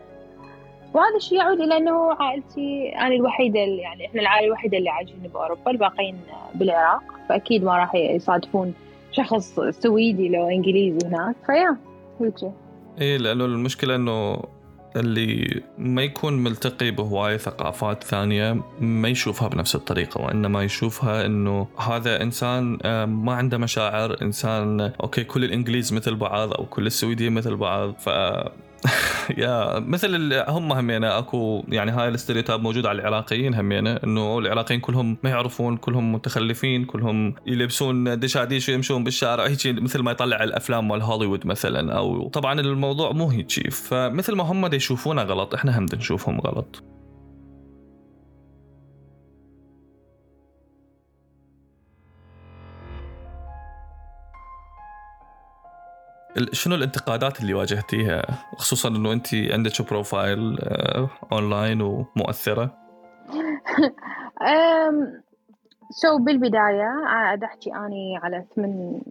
[0.93, 5.19] وهذا الشيء يعود إلى أنه عائلتي أنا الوحيدة اللي يعني إحنا العائلة الوحيدة اللي عايشين
[5.33, 6.17] بأوروبا الباقيين
[6.55, 7.03] بالعراق.
[7.29, 8.73] فأكيد ما راح يصادفون
[9.11, 11.35] شخص سويدي لو إنجليزي هناك.
[11.45, 11.77] ف yeah
[12.21, 12.53] هيك.
[13.01, 14.41] إيه لأنه المشكلة أنه
[14.95, 22.21] اللي ما يكون ملتقي بهواية ثقافات ثانية ما يشوفها بنفس الطريقة وإنما يشوفها إنه هذا
[22.21, 27.55] إنسان آه، ما عنده مشاعر إنسان okay كل الإنجليز مثل بعض أو كل السويديين مثل
[27.55, 28.09] بعض ف
[29.37, 34.79] yeah مثل هم همينة أكو يعني هاي ال stereotype موجود على العراقيين همينة إنه العراقيين
[34.79, 40.87] كلهم ما يعرفون كلهم متخلفين كلهم يلبسون دشاديش ويمشون بالشارع هيك مثل ما يطلع الأفلام
[40.87, 45.85] مال هوليوود مثلا أو طبعا الموضوع مو هيك فمثل ما هم يشوفونا غلط إحنا هم
[45.93, 46.83] نشوفهم غلط.
[56.51, 58.21] شنو الانتقادات اللي واجهتيها؟
[58.57, 60.59] خصوصا إنه انت عندك profile
[61.31, 62.71] online آه، ومؤثرة.
[66.01, 69.01] so بالبداية عاد أحكي أني على ثمان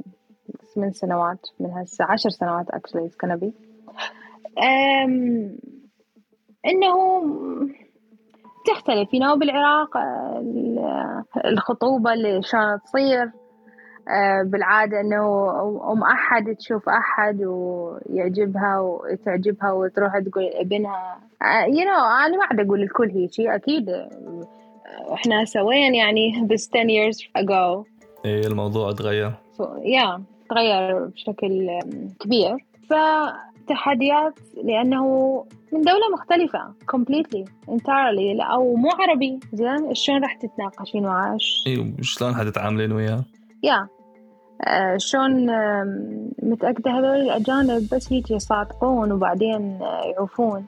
[0.74, 3.52] ثمان سنوات من هسه عشر سنوات actually it's be.
[6.66, 6.94] إنه
[8.66, 13.22] تختلف you know بالعراق آه، الخطوبة اللي شلون تصير.
[13.22, 13.39] آه،
[14.44, 15.51] بالعادة إنه
[15.92, 21.18] أم أحد تشوف أحد ويعجبها وتعجبها وتروح تقول ابنها
[21.66, 21.94] يو نو
[22.27, 23.88] أنا ما عاد أقول الكل هيجي أكيد.
[23.88, 27.87] آه، إحنا سوينا يعني بس 10 years ago.
[28.25, 29.33] إيه الموضوع تغير.
[29.85, 31.79] يا تغير بشكل
[32.20, 32.57] كبير.
[32.90, 35.05] فتحديات لأنه
[35.73, 39.40] من دولة مختلفة completely entirely أو مو عربي.
[39.53, 43.25] زين شلون راح تتناقشين معاه؟ أيوه شلون حتتعاملين وياه؟
[43.62, 43.88] يا آه،
[44.96, 45.46] شلون
[46.42, 50.66] متأكدة هذول الأجانب بس هيك يصادقون وبعدين آه، يعوفون.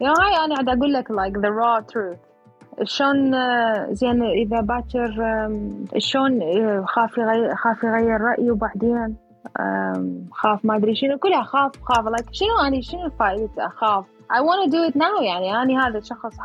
[0.00, 2.18] يا هاي أنا قاعدة أقول لك like the raw truth.
[2.82, 5.10] شلون آه، زين إذا باكر
[5.98, 6.40] شلون
[6.86, 9.16] خاف يغير خاف يغير رأيه وبعدين
[10.32, 11.18] خاف ما أدري شنو.
[11.18, 12.04] كلها خاف خاف.
[12.04, 14.04] Like شنو أنا شنو فائدة أخاف.
[14.30, 15.22] I want to do it now.
[15.22, 16.36] يعني أنا هذا الشخص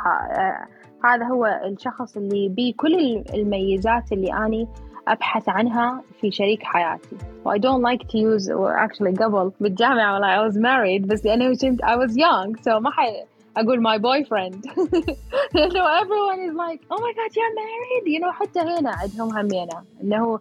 [1.05, 4.67] هذا هو الشخص اللي بيه كل الميزات اللي أنا
[5.07, 7.15] أبحث عنها في شريك حياتي.
[7.45, 11.25] و I don't like to use or actually قبل بالجامعة when I was married بس
[11.25, 13.23] لأنه كنت I was young so ما حي
[13.57, 14.65] أقول my boyfriend.
[15.75, 18.03] So everyone is like oh my god you're married?
[18.13, 19.83] You know حتى هنا عندهم همينة.
[20.03, 20.39] إنه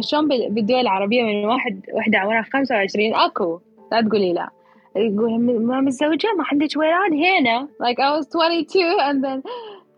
[0.00, 3.60] شلون بالدول العربية من واحد وحدة عمرها 25 أكو.
[3.92, 4.50] لا تقولي لا.
[4.96, 7.68] يقول ما متزوجة؟ ما عندك ولاد هنا.
[7.82, 9.42] Like I was 22 and then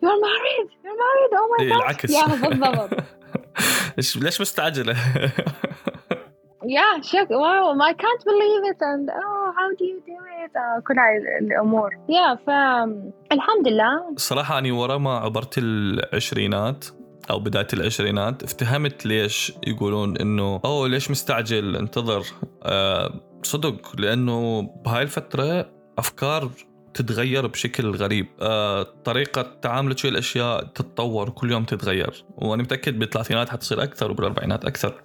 [0.03, 0.69] you're married?
[0.85, 1.33] You're married?
[1.33, 1.83] Oh my god.
[1.83, 2.11] العكس.
[2.11, 2.91] يا بالضبط.
[3.99, 4.95] ليش مستعجله؟
[6.77, 10.53] yeah شك واو I can't believe it and oh how do you do it?
[10.57, 11.91] uh, كل هاي الأمور.
[11.91, 16.85] Yeah فالحمد لله صراحة أني ورا ما عبرت العشرينات
[17.31, 18.43] أو بداية العشرينات.
[18.43, 22.23] افتهمت ليش يقولون إنه اوه ليش مستعجل؟ انتظر.
[22.63, 26.51] آه صدق لأنه بهاي الفترة أفكار
[26.95, 28.27] تتغير بشكل غريب.
[28.41, 32.25] آه، طريقة تعاملك ويا الأشياء تتطور كل يوم تتغير.
[32.37, 35.03] وأنا متأكد بالثلاثينات حتصير أكثر وبالأربعينات أكثر.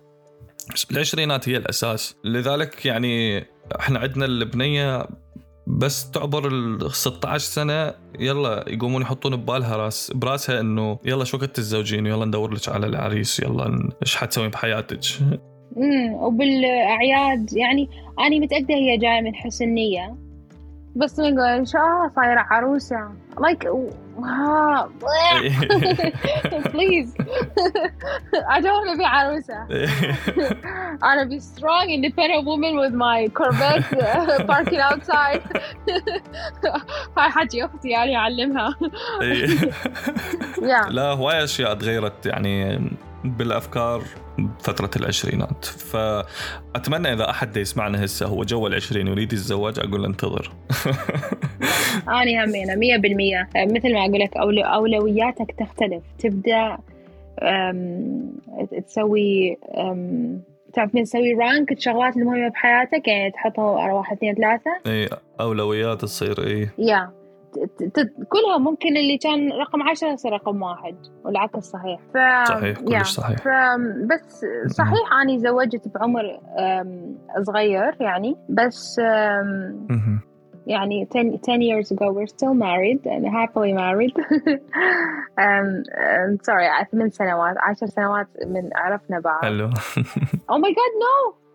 [0.74, 2.16] بس بالعشرينات هي الأساس.
[2.24, 3.46] لذلك يعني
[3.80, 5.08] إحنا عندنا البنية
[5.68, 11.56] بس تعبر ال 16 سنة يلا يقومون يحطون ببالها راس براسها إنه يلا شو وقت
[11.56, 15.00] تتزوجين؟ ويلا ندور لك على العريس يلا إيش حتسوين بحياتك؟
[15.78, 20.27] امم وبالأعياد يعني أنا متأكدة هي جاية من حسن نية.
[20.98, 21.78] بس نقول شو
[22.16, 23.68] صايرة عروسة like
[24.24, 24.90] ها
[26.74, 27.10] please
[28.56, 29.68] I don't want to be عروسة
[31.02, 33.86] I want to be strong independent woman with my Corvette
[34.48, 35.42] parking outside
[37.18, 38.76] هاي حاجة أختي يعني أعلمها
[40.90, 42.90] لا هواي أشياء تغيرت يعني
[43.24, 44.04] بالأفكار
[44.60, 45.66] فترة العشرينات.
[45.66, 50.52] فأتمنى إذا أحد يسمعنا هسه هو جو العشرين يريد يتزوج أقول له انتظر.
[52.44, 53.50] همينة مية بالمية.
[53.56, 56.04] مثل ما أقول لك أولوياتك تختلف.
[56.20, 56.78] تبدأ
[58.88, 59.58] تسوي
[60.74, 64.72] تعرف من تسوي رانك الشغلات المهمة بحياتك يعني تحطها واحد اثنين ثلاثة.
[64.88, 66.70] إي أولويات تصير إي.
[66.78, 67.12] يا.
[68.30, 72.00] كلها ممكن اللي كان رقم عشرة يصير رقم واحد والعكس صحيح.
[72.14, 72.18] ف...
[72.48, 73.38] صحيح كلش صحيح.
[73.38, 73.48] ف...
[74.06, 76.40] بس صحيح أنا زوجت بعمر
[77.42, 79.00] صغير يعني بس
[80.68, 84.16] يعني 10, 10 years ago we're still married and happily married.
[85.46, 89.42] um, um, sorry ثمان سنوات عشر سنوات من عرفنا بعض.
[89.42, 89.70] حلو.
[90.52, 91.47] Oh my god no!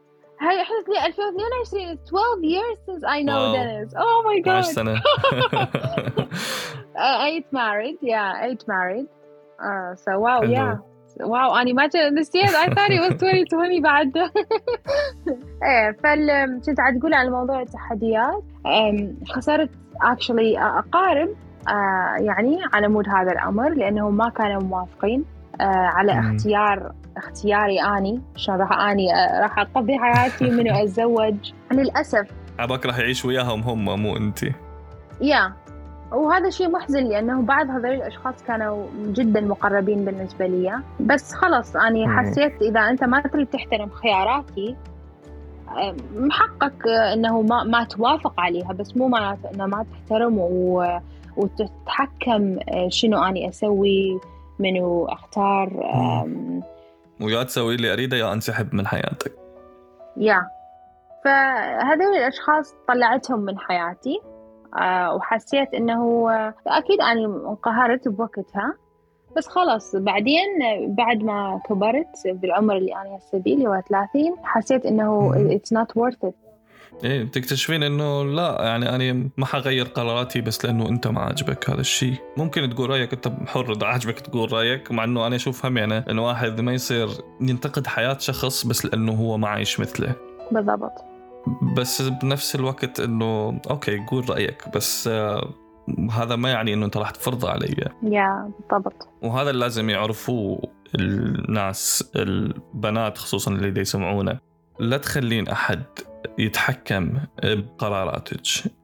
[0.43, 3.53] هاي إحنا 2022 12 years since I know wow.
[3.55, 3.95] Dennis.
[3.97, 4.61] Oh my god.
[4.61, 4.97] سنة.
[6.97, 9.07] uh, eight married, yeah, eight married.
[9.61, 10.55] Uh, so wow, حلو.
[10.55, 10.79] yeah.
[11.21, 14.17] wow اني ما نسيت اي ثاني بس 2020 بعد
[15.65, 18.43] إيه فال كنت عاد تقول على موضوع التحديات
[19.29, 19.71] خسرت
[20.03, 21.29] actually أقارب
[22.21, 25.25] يعني على مود هذا الأمر لأنه ما كانوا موافقين
[25.61, 31.35] على اختيار اختياري أني شلون راح أني آه، راح اقضي حياتي منو أتزوج.
[31.73, 32.27] للأسف.
[32.59, 34.43] عباك راح يعيش وياهم هم مو أنت.
[35.21, 35.53] يا.
[36.13, 40.83] وهذا شيء محزن لأنه بعض هذول الأشخاص كانوا جدا مقربين بالنسبة لي.
[41.01, 44.77] بس خلص أني حسيت إذا أنت ما تريد تحترم خياراتي
[46.17, 48.73] محقق إنه ما ما توافق عليها.
[48.73, 50.85] بس مو معناته إنه ما تحترم و
[51.37, 54.21] وتتحكم آه، شنو أني أسوي
[54.59, 55.71] منو أختار
[57.23, 59.33] و yeah تسوي اللي اريده يا أنسحب من حياتك.
[60.17, 60.47] yeah.
[61.25, 64.21] فهذول الأشخاص طلعتهم من حياتي
[64.79, 66.31] آه، وحسيت إنه
[66.67, 68.75] أكيد اني انقهرت بوقتها.
[69.37, 70.49] بس خلص بعدين
[70.87, 75.97] بعد ما كبرت بالعمر اللي أنا هسه بيه اللي هو 30 حسيت إنه it's not
[75.97, 76.35] worth it
[77.05, 81.81] إيه تكتشفين إنه لا يعني أنا ما حغير قراراتي بس لأنه أنت ما عاجبك هذا
[81.81, 82.15] الشيء.
[82.37, 85.95] ممكن تقول رأيك أنت حر إذا عاجبك تقول رأيك مع إنه أنا أشوف هم يعني
[86.11, 87.09] إنه واحد ما يصير
[87.41, 90.15] ينتقد حياة شخص بس لأنه هو ما عايش مثله.
[90.53, 90.93] بالضبط.
[91.77, 95.51] بس بنفس الوقت إنه أوكي قول رأيك بس آه
[96.11, 97.91] هذا ما يعني إنه أنت راح تفرض علي.
[98.03, 99.09] يا بالضبط.
[99.23, 104.39] وهذا اللي لازم يعرفوه الناس البنات خصوصا اللي يسمعونا
[104.81, 105.83] لا تخلين أحد
[106.39, 108.41] يتحكم بقراراتك.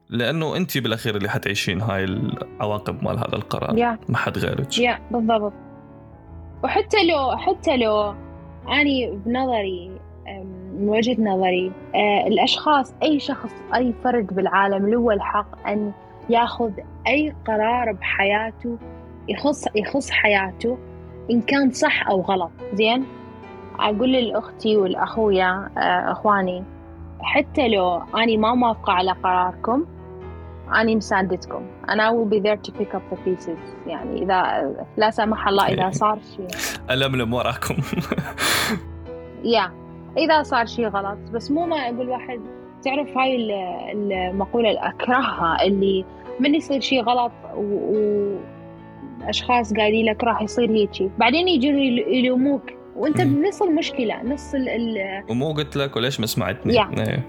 [0.09, 4.09] لأنه أنت بالأخير اللي حتعيشين هاي العواقب مال هذا القرار yeah.
[4.09, 4.77] ما حد غيرك.
[4.77, 5.53] يا yeah, بالضبط.
[6.63, 8.13] وحتى لو حتى لو
[8.67, 9.99] أني بنظري
[10.79, 15.91] من وجهة نظري آه، الأشخاص أي شخص أي فرد بالعالم له الحق أن
[16.29, 16.71] يأخذ
[17.07, 18.77] أي قرار بحياته
[19.27, 20.77] يخص يخص حياته
[21.31, 22.51] إن كان صح أو غلط.
[22.73, 23.05] زين؟
[23.79, 26.63] أقول لأختي والأخويا آه، إخواني
[27.21, 29.85] حتى لو أني ما موافقة على قراركم
[30.81, 31.65] أني مساندتكم.
[31.89, 33.87] أنا will be there to pick up the pieces.
[33.87, 36.47] يعني إذا لا سمح الله إذا صار شيء.
[36.91, 37.75] ألملم وراكم.
[39.55, 39.71] يا
[40.17, 41.17] إذا صار شيء غلط.
[41.33, 42.41] بس مو ما أقول واحد.
[42.83, 43.35] تعرف هاي
[43.93, 46.05] المقولة اللي أكرهها اللي
[46.39, 47.31] من يصير شيء غلط
[49.21, 51.79] وأشخاص قايلين لك راح يصير هيجي بعدين يجون
[52.13, 52.78] يلوموك.
[52.95, 54.97] وانت بنص المشكلة نص ال
[55.29, 56.99] ومو قلت لك وليش ما سمعتني yeah.
[56.99, 57.27] إيه.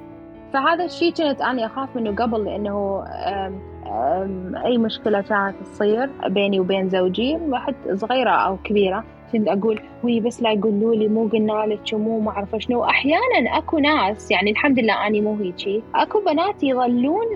[0.53, 6.61] فهذا الشيء كنت أنا أخاف منه قبل لأنه أم أم أي مشكلة كانت تصير بيني
[6.61, 11.67] وبين زوجي واحد صغيرة أو كبيرة كنت أقول وي بس لا يقولوا لي مو قلنا
[11.67, 12.85] لك ومو ما أعرف شنو.
[12.85, 17.27] أحيانا أكو ناس يعني الحمد لله أني مو هيجي أكو بنات يظلون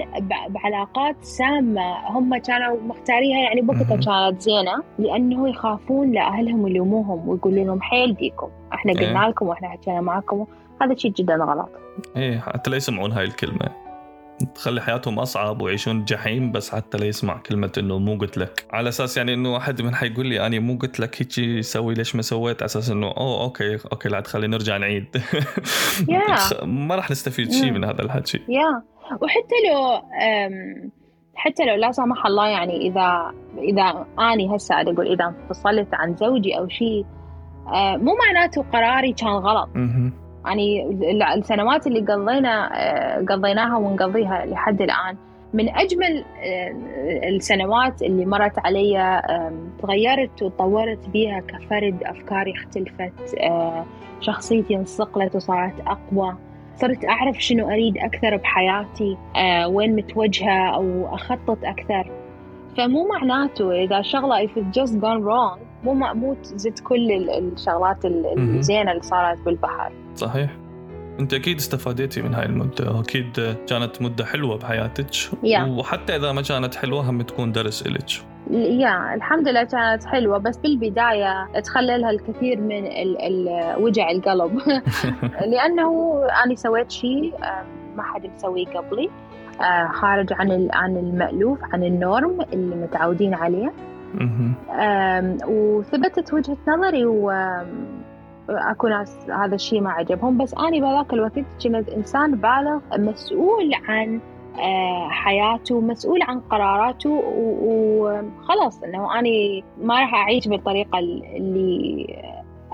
[0.48, 2.08] بعلاقات سامة.
[2.08, 8.48] هم كانوا مختاريها يعني بوقتها كانت زينة لأنه يخافون لأهلهم يلوموهم ويقولوا لهم حيل ديكم
[8.74, 9.08] إحنا إيه.
[9.08, 10.46] قلنا لكم وإحنا حكينا معكم.
[10.82, 11.68] هذا شيء جدا غلط.
[12.16, 13.83] إيه حتى لا يسمعون هاي الكلمة.
[14.54, 18.66] تخلي حياتهم أصعب ويعيشون جحيم بس حتى لا يسمع كلمة إنه مو قلت لك.
[18.70, 22.16] على أساس يعني إنه واحد من حيقول لي أنا مو قلت لك هيك سوي ليش
[22.16, 25.06] ما سويت؟ على أساس إنه oh okay okay لا خلينا نرجع نعيد.
[25.94, 26.64] Yeah.
[26.64, 29.22] ما راح نستفيد شيء من هذا الحكي يا yeah.
[29.22, 30.02] وحتى لو
[31.34, 36.58] حتى لو لا سمح الله يعني إذا إذا أني هسه أقول إذا انفصلت عن زوجي
[36.58, 37.06] أو شيء
[37.74, 39.68] آه، مو معناته قراري كان غلط.
[40.44, 40.90] يعني
[41.34, 45.16] السنوات اللي قضينا آه، قضيناها ونقضيها لحد الآن.
[45.52, 49.22] من أجمل آه، السنوات اللي مرت علي
[49.82, 53.84] تغيرت وتطورت بيها كفرد أفكاري اختلفت آه،
[54.20, 56.34] شخصيتي انصقلت وصارت أقوى.
[56.76, 59.16] صرت أعرف شنو أريد أكثر بحياتي
[59.66, 62.10] وين متوجهة أو أخطط أكثر.
[62.76, 68.90] فمو معناته إذا شغلة if it just gone wrong مو مو تزيد كل الشغلات الزينة
[68.90, 69.92] اللي صارت بالبحر.
[70.14, 70.50] صحيح.
[71.20, 75.14] انت أكيد استفاديتي من هاي المدة أكيد كانت مدة حلوة بحياتك.
[75.14, 75.60] yeah.
[75.60, 78.10] وحتى إذا ما كانت حلوة هم تكون درس إلك.
[78.50, 84.60] يا الحمد لله كانت حلوة بس بالبداية تخللها الكثير من ال ال وجع القلب.
[85.52, 87.34] لأنه أنا سويت شيء
[87.96, 89.10] ما حد مسويه قبلي.
[89.60, 93.72] آه، خارج عن عن المألوف عن النورم اللي متعودين عليه.
[95.46, 97.30] وثبتت وجهة نظري و
[98.48, 100.38] اكو ناس هذا الشيء ما عجبهم.
[100.38, 104.20] بس اني بذاك الوقت كنت إنسان بالغ مسؤول عن
[104.58, 107.22] آه، حياته مسؤول عن قراراته
[107.62, 112.06] وخلص إنه اني ما راح أعيش بالطريقة اللي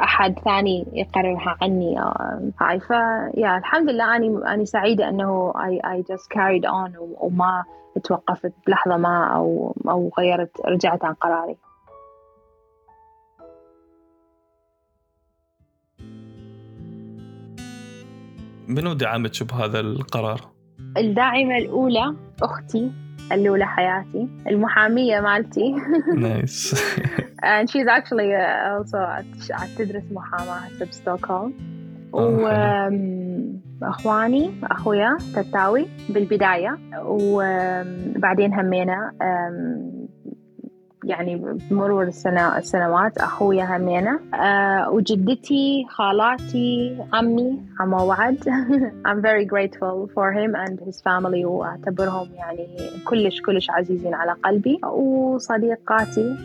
[0.02, 1.98] أحد ثاني يقررها عني.
[2.60, 2.90] هاي ف
[3.34, 7.64] yeah الحمد لله اني اني سعيدة إنه I I just carried on وما
[8.04, 11.56] توقفت بلحظة ما أو أو غيرت رجعت عن قراري.
[18.70, 20.40] منو دعمتك بهذا القرار؟
[20.96, 22.90] الداعمة الأولى أختي
[23.32, 25.74] الأولى حياتي المحامية مالتي.
[26.16, 26.74] nice
[27.52, 28.30] and she's actually
[28.76, 29.24] also
[29.78, 31.54] تدرس محاماة هسه بستوكهولم
[33.82, 36.78] وأخواني أخويا تتاوي بالبداية.
[37.04, 39.12] وبعدين همينا
[41.10, 41.36] يعني
[41.70, 44.20] بمرور السنة السنوات أخويا همينة.
[44.34, 48.38] أه وجدتي خالاتي عمي عمو وعد.
[49.08, 52.66] I'm very grateful for him and his family وأعتبرهم يعني
[53.04, 54.80] كلش كلش عزيزين على قلبي.
[54.84, 56.36] وصديقاتي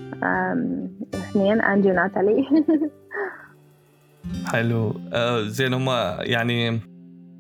[1.14, 2.46] اثنين أنجي وناتالي.
[4.52, 4.94] حلو.
[5.14, 6.80] آه زين هما يعني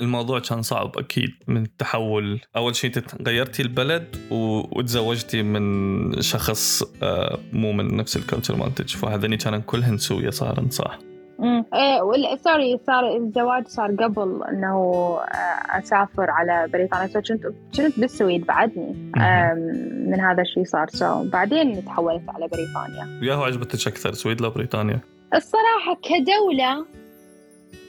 [0.01, 2.41] الموضوع كان صعب أكيد من التحول.
[2.55, 2.91] أول شيء
[3.27, 8.89] غيرتي البلد وتزوجتي من شخص آه، مو من نفس ال culture مالتك.
[8.89, 10.99] فهذني كانوا كلهن سويه صارن صح؟
[11.39, 11.65] امم
[12.43, 14.75] sorry صار الزواج صار قبل إنه
[15.19, 17.07] آه، أسافر على بريطانيا.
[17.07, 18.93] كنت كنت بالسويد بعدني
[20.11, 20.87] من هذا الشيء صار.
[20.89, 23.19] سو بعدين تحولت على بريطانيا.
[23.21, 24.99] وياهو عجبتك أكثر سويد ولا بريطانيا؟
[25.35, 26.85] الصراحة كدولة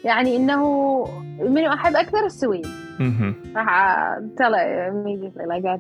[0.07, 0.62] يعني إنه
[1.40, 2.66] من أحب أكثر السويد.
[3.57, 4.90] راح تلا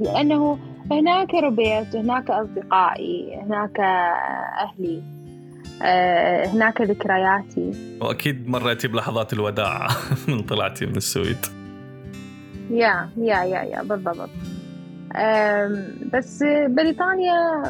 [0.00, 0.58] لأنه
[0.90, 3.80] هناك ربيت هناك أصدقائي هناك
[4.60, 5.02] أهلي
[5.82, 7.70] آه، هناك ذكرياتي.
[8.00, 9.88] وأكيد مريتي بلحظات الوداع
[10.28, 11.46] من طلعتي من السويد.
[12.70, 14.30] يا يا يا يا بالضبط.
[16.12, 17.62] بس بريطانيا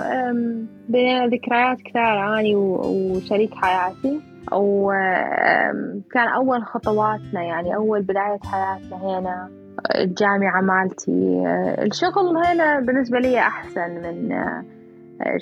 [0.89, 4.21] بين ذكريات كثير اني وشريك حياتي.
[4.53, 9.51] وكان أول خطواتنا يعني أول بداية حياتنا هنا
[9.95, 11.45] الجامعة مالتي
[11.83, 14.29] الشغل هنا بالنسبة لي أحسن من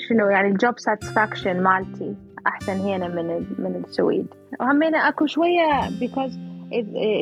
[0.08, 3.26] شنو يعني ال job satisfaction مالتي أحسن هنا من
[3.58, 4.26] من السويد.
[4.60, 6.38] وهمينا أكو شوية because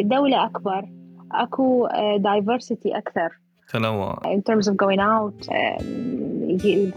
[0.04, 0.88] دولة أكبر
[1.32, 3.38] أكو diversity أكثر.
[3.72, 4.18] تنوع.
[4.24, 5.48] In terms of going out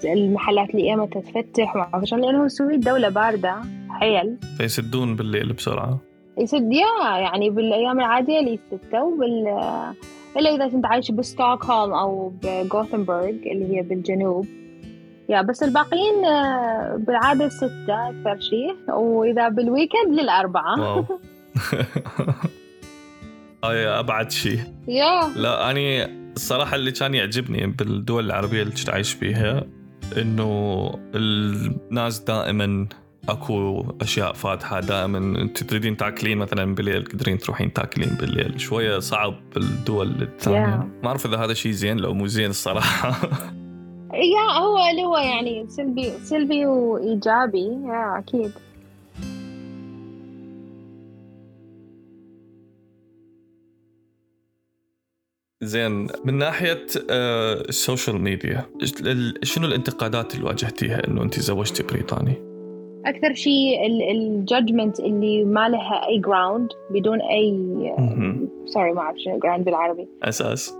[0.05, 3.55] المحلات اللي ايمتى تفتح وما لأنه السويد دولة باردة
[3.89, 5.99] حيل فيسدون بالليل بسرعة.
[6.37, 9.47] يسد yeah يعني بالأيام العادية اللي يسدوا بال
[10.37, 14.45] إلا إذا كنت عايش بستوكهولم أو بغوثنبرغ اللي هي بالجنوب.
[15.29, 20.81] yeah بس الباقيين آه، بالعادة ستة أكثر شيء وإذا بال weekend للأربعة.
[20.81, 21.05] wow.
[23.63, 24.59] هاي أبعد شيء.
[24.87, 25.27] yeah.
[25.35, 29.63] لا أني الصراحة اللي كان يعجبني بالدول العربية اللي كنت عايش فيها
[30.17, 32.87] إنه الناس دائما
[33.29, 38.59] أكو أشياء فاتحة دائما أنت تريدين تاكلين مثلا بالليل تقدرين تروحين تاكلين بالليل.
[38.59, 40.75] شوية صعب بالدول الثانية.
[40.75, 41.03] Yeah.
[41.03, 43.09] ما أعرف إذا هذا شيء زين لو مو زين الصراحة.
[44.35, 47.67] yeah هو اللي هو يعني سلبي سلبي وإيجابي.
[47.87, 48.51] yeah أكيد.
[55.65, 56.85] زين من ناحية
[57.69, 58.65] ال social media
[59.43, 62.33] شنو الانتقادات اللي واجهتيها إنه انت زوجتي بريطاني؟
[63.05, 67.51] أكثر شيء ال judgment اللي ما لها أي ground بدون أي
[68.65, 70.07] sorry ما أعرف شنو ground بالعربي.
[70.23, 70.77] أساس؟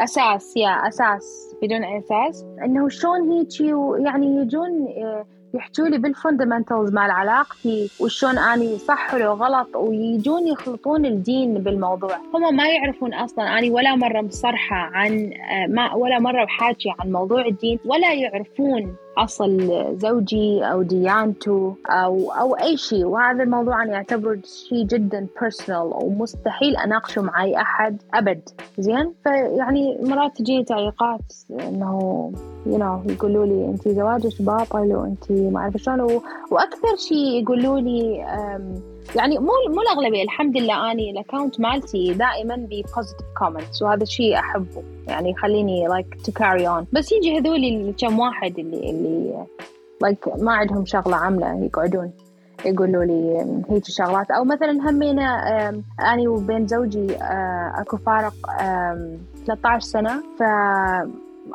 [0.00, 2.44] أساس يا أساس بدون أساس.
[2.64, 3.66] إنه شلون هيجي
[4.04, 10.48] يعني يجون آه، يحجوا لي بال fundamentals مال علاقتي وشون أني صح ولا غلط ويجون
[10.48, 12.16] يخلطون الدين بالموضوع.
[12.34, 17.12] هم ما يعرفون أصلا أني ولا مرة مصرحة عن آه، ما ولا مرة بحاكي عن
[17.12, 23.04] موضوع الدين ولا يعرفون أصل زوجي أو ديانته أو أو أي شيء.
[23.04, 24.38] وهذا الموضوع أنا أعتبره
[24.68, 28.48] شيء جدا personal ومستحيل أناقشه مع أي أحد أبد.
[28.78, 32.32] زين؟ فيعني مرات تجي تعليقات إنه
[32.66, 36.20] you know يقولوا لي أنت زواجك باطل وأنت ما أعرف شلون.
[36.50, 38.24] وأكثر شيء يقولوا لي
[39.16, 44.02] يعني مو مو الأغلبية الحمد لله أني ال account مالتي دائما ب positive comments وهذا
[44.02, 50.24] الشيء أحبه يعني يخليني like to carry on بس يجي هذول الكم واحد اللي اللي
[50.24, 52.12] like like ما عندهم شغلة عاملة يقعدون
[52.64, 54.30] يقولوا لي هيك شغلات.
[54.30, 55.68] أو مثلا همينا
[56.12, 58.34] أني وبين زوجي آه، أكو فارق
[59.46, 60.42] 13 سنة ف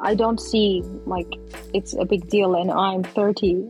[0.03, 1.31] I don't see like
[1.73, 3.63] it's a big deal and I'm 30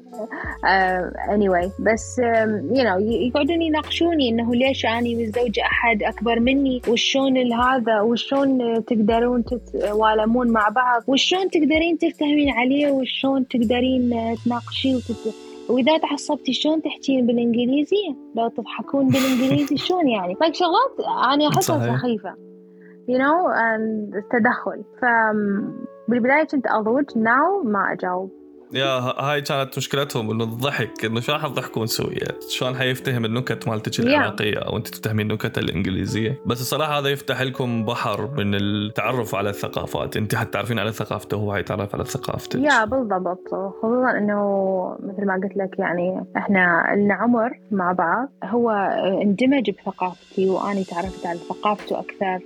[0.64, 6.82] uh, anyway بس um, you know يقعدون يناقشوني إنه ليش أني متزوجة أحد أكبر مني؟
[6.88, 15.34] وشون هذا؟ وشون تقدرون تتوالمون مع بعض؟ وشون تقدرين تفتهمين عليه؟ وشون تقدرين تناقشيه وتت...
[15.70, 22.36] وإذا تعصبتي شلون تحكين بالانجليزي لو تضحكون بالإنجليزي شلون يعني؟ like شغلات أنا احسها سخيفة.
[23.10, 23.50] You know
[24.16, 25.06] التدخل ف
[26.10, 28.39] بالبداية كنت أضوج ناو ما أجاوب.
[28.74, 34.58] يا هاي كانت مشكلتهم إنه الضحك إنه شلون حتضحكون سويا شلون حيفتهم النكت مالتك العراقية
[34.58, 40.18] أو أنت تفتهمين النكت الإنجليزية؟ بس الصراحة هذا يفتح لكم بحر من التعرف على الثقافات.
[40.18, 43.48] أنت حتعرفين على ثقافته وهو حيتعرف على ثقافتك يا بالضبط.
[43.82, 48.72] خصوصا إنه مثل ما قلت لك يعني إحنا لنا عمر مع بعض هو
[49.22, 52.40] اندمج بثقافتي وأني تعرفت على ثقافته أكثر.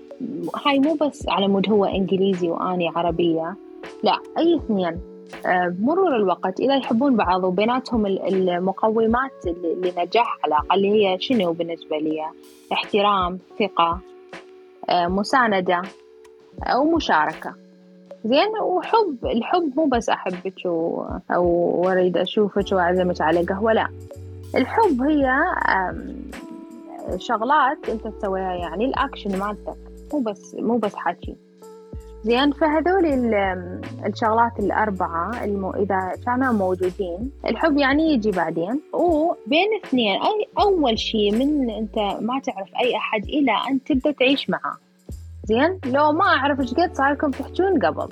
[0.65, 3.55] هاي مو بس على مود هو إنجليزي وأني عربية.
[4.03, 5.12] لا أي اثنين.
[5.45, 9.45] بمرور الوقت إذا يحبون بعض وبيناتهم المقومات
[9.83, 12.25] لنجاح على الأقل هي شنو بالنسبة لي؟
[12.73, 13.99] احترام ثقة
[14.89, 15.81] آه، مساندة
[16.63, 17.55] أو مشاركة
[18.25, 20.65] زين وحب الحب مو بس أحبك
[21.31, 23.87] أو أريد أشوفك وأعزمك على قهوة لا.
[24.55, 25.29] الحب هي
[27.17, 29.77] شغلات أنت تسويها يعني الأكشن مالتك
[30.13, 31.35] مو بس مو بس حكي.
[32.23, 33.05] زين فهذول
[34.05, 38.81] الشغلات الأربعة المو إذا كانوا موجودين الحب يعني يجي بعدين.
[38.93, 44.49] وبين اثنين أي أول شيء من أنت ما تعرف أي أحد إلى أن تبدأ تعيش
[44.49, 44.77] معه.
[45.43, 48.07] زين لو ما أعرف إيش قد صار لكم تحجون قبل.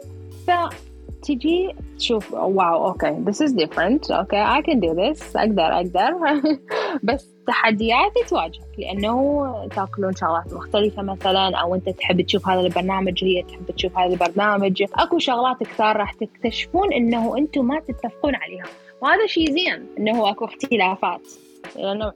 [1.22, 6.14] فتجي تشوف wow okay this is different okay I can do this أقدر أقدر.
[7.04, 13.44] بس تحديات تواجهك لأنه تاكلون شغلات مختلفة مثلا أو أنت تحب تشوف هذا البرنامج هي
[13.44, 14.84] تحب تشوف هذا البرنامج.
[14.94, 18.66] أكو شغلات كثار راح تكتشفون أنه أنتم ما تتفقون عليها.
[19.02, 21.22] وهذا شيء زين أنه أكو اختلافات.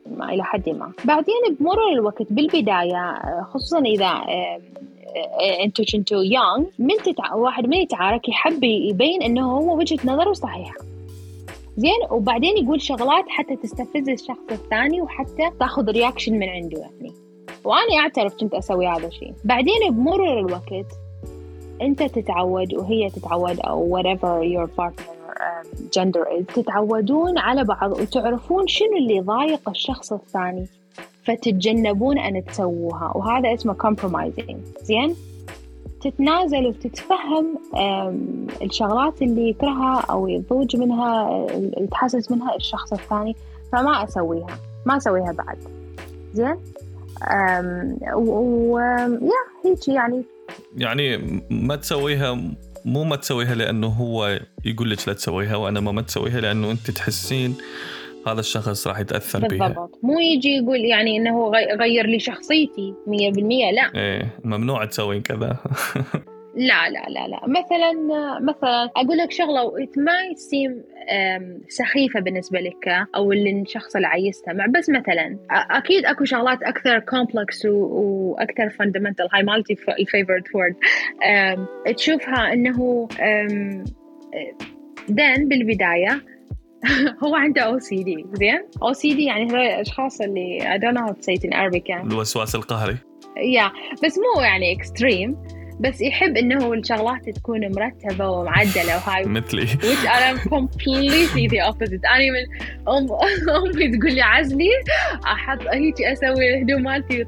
[0.06, 0.92] ما إلى حد ما.
[1.06, 3.22] بعدين بمرور الوقت بالبداية
[3.54, 4.62] خصوصا آه، آه،
[5.64, 7.34] انتو كنتوا يونغ من تتع...
[7.36, 10.76] واحد من يتعارك يحب يبين إنه هو وجهة نظره صحيحة.
[11.78, 17.14] زين؟ وبعدين يقول شغلات حتى تستفز الشخص الثاني وحتى تاخذ رياكشن من عنده يعني.
[17.64, 19.34] وأنا أعترف كنت أسوي هذا الشيء.
[19.44, 20.86] بعدين بمرور الوقت
[21.82, 28.68] أنت تتعود وهي تتعود أو whatever your partner um, gender is تتعودون على بعض وتعرفون
[28.68, 30.68] شنو اللي ضايق الشخص الثاني.
[31.26, 33.12] فتتجنبون أن تسووها.
[33.16, 34.56] وهذا اسمه compromising.
[34.84, 35.16] زين؟
[36.02, 37.58] تتنازل وتتفهم
[38.62, 41.30] الشغلات اللي يكرهها أو يضوج منها
[41.78, 43.36] يتحسس منها الشخص الثاني
[43.72, 44.58] فما أسويها.
[44.86, 45.58] ما أسويها بعد.
[46.34, 46.56] زين؟
[48.16, 50.24] و يا هيك يعني.
[50.78, 52.40] يعني ما تسويها
[52.86, 57.56] مو ما تسويها لأنه هو يقول لك لا تسويها وانما ما تسويها لأنه أنت تحسين
[58.28, 60.00] هذا الشخص راح يتأثر بها بالضبط.
[60.04, 63.92] مو يجي يقول يعني إنه غير لي شخصيتي 100% لا.
[63.96, 65.58] إيه ممنوع تسوين كذا.
[66.56, 67.42] لا لا لا لا.
[67.48, 67.92] مثلا
[68.42, 70.72] مثلا أقول لك شغلة it might seem
[71.68, 74.54] سخيفة بالنسبة لك أو الشخص اللي عايشتها.
[74.78, 80.76] بس مثلا أكيد أكو شغلات أكثر complex وأكثر fundamental هاي مالتي ال favourite word
[81.96, 83.08] تشوفها إنه
[85.10, 86.22] Dan بالبداية
[87.24, 91.34] هو عنده OCD زين؟ OCD يعني هذول الأشخاص اللي I don't know how to say
[91.40, 92.14] it in Arabic يعني.
[92.14, 92.98] الوسواس القهري.
[93.38, 93.72] yeah.
[94.04, 95.38] بس مو يعني extreme
[95.80, 99.26] بس يحب إنه الشغلات تكون مرتبة ومعدلة وهاي.
[99.26, 99.68] مثلي.
[99.68, 102.02] Which I'm completely the opposite.
[102.06, 102.46] أنا من
[102.88, 103.08] ام
[103.56, 104.70] أمي تقول لي عزلي
[105.26, 107.24] أحط هيك أسوي الهدوم مالتي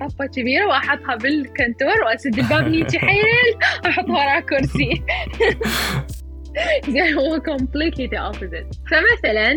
[0.00, 5.02] لفة كبيرة وأحطها بالكنتور وأسد الباب هيك حيل واحطها وراء كرسي.
[7.18, 8.78] هو completely the opposite.
[8.90, 9.52] فمثلا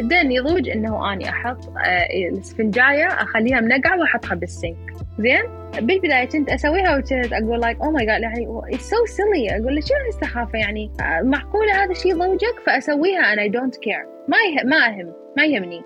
[0.00, 4.76] Dan يضوج إنه أني أحط آه، الاسفنجاية أخليها منقعة وأحطها بال sink
[5.18, 5.42] زين؟
[5.80, 9.80] بالبداية كنت أسويها وكنت أقول like oh my God يعني it's so silly أقول له
[9.80, 10.90] شنو هالسخافة يعني؟
[11.22, 14.36] معقولة هذا الشيء ضوجك فأسويها أنا I don't care ما.
[14.64, 15.82] ما أهم ما يهمني.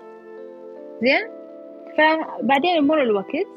[1.01, 1.27] زين؟
[1.97, 3.47] فبعدين يمر الوقت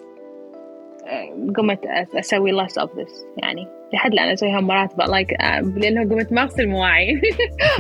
[1.07, 3.76] آه، قمت أسوي less of this يعني.
[3.93, 5.29] لحد الآن أسويها مرات like
[5.77, 7.21] لأنه قمت ما اغسل مواعين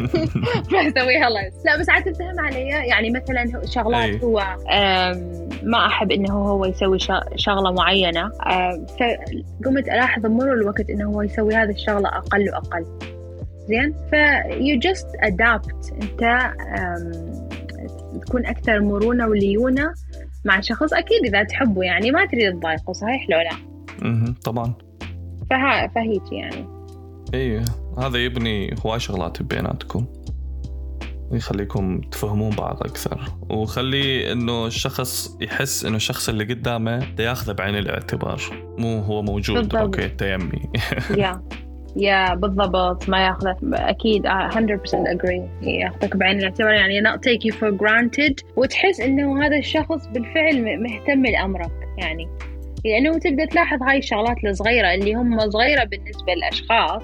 [0.70, 2.68] فأسويها لس لا بس عاد تفهم علي.
[2.68, 4.56] يعني مثلا شغلات هو
[5.62, 6.98] ما أحب إنه هو يسوي
[7.36, 8.30] شغلة معينة.
[9.00, 12.86] فقمت ألاحظ مرور الوقت إنه هو يسوي هذه الشغلة أقل وأقل.
[13.68, 14.14] زين؟ ف
[14.50, 15.92] you just adapt.
[16.02, 16.52] أنت
[18.26, 19.94] تكون أكثر مرونة وليونة
[20.44, 20.92] مع شخص.
[20.92, 24.85] أكيد إذا تحبه يعني ما تريد تضايقه صحيح لو لا؟ طبعا.
[25.50, 26.66] فها فهيك يعني.
[27.34, 27.64] أيوه
[27.98, 30.06] هذا يبني هواي شغلات بيناتكم.
[31.32, 33.20] يخليكم تفهمون بعض أكثر.
[33.50, 38.40] وخلي إنه الشخص يحس إنه الشخص اللي قدامه ياخذه بعين الاعتبار.
[38.78, 39.56] مو هو موجود.
[39.56, 39.76] بالضبط.
[39.76, 40.60] okay تيمي.
[41.22, 41.42] يا
[41.96, 43.08] يا بالضبط.
[43.08, 45.64] ما ياخذه أكيد 100% agree.
[45.66, 46.72] ياخذك بعين الاعتبار.
[46.72, 48.44] يعني not take you for granted.
[48.56, 51.72] وتحس إنه هذا الشخص بالفعل مهتم لأمرك.
[51.98, 52.28] يعني
[52.86, 57.02] لأنه تبدأ تلاحظ هاي الشغلات الصغيرة اللي هم صغيرة بالنسبة للأشخاص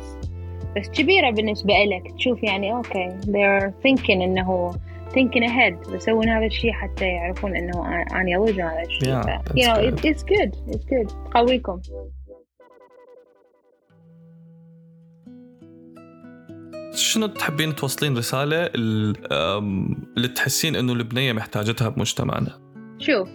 [0.76, 4.72] بس كبيرة بالنسبة لك تشوف يعني أوكي they're thinking إنه
[5.12, 9.22] thinking ahead بيسوون هذا الشيء حتى يعرفون إنه أنا أوجه هذا الشيء.
[9.22, 11.30] Yeah, you know it, it's good it's good.
[11.30, 11.80] تقويكم
[16.95, 22.61] شنو تحبين توصلين رسالة اللي تحسين إنه البنية محتاجتها بمجتمعنا؟
[22.99, 23.28] شوف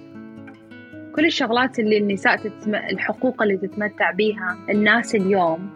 [1.17, 2.75] كل الشغلات اللي النساء تتم...
[2.75, 5.69] الحقوق اللي تتمتع بيها الناس اليوم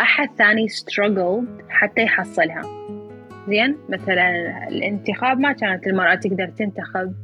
[0.00, 2.62] أحد ثاني struggled حتى يحصلها.
[3.48, 4.30] زين؟ مثلا
[4.68, 7.14] الانتخاب ما كانت المرأة تقدر تنتخب.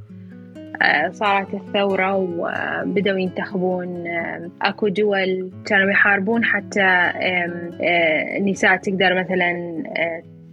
[0.82, 4.06] آه، صارت الثورة وبدأوا ينتخبون.
[4.06, 9.82] آه، أكو دول كانوا يحاربون حتى آه، النساء تقدر مثلا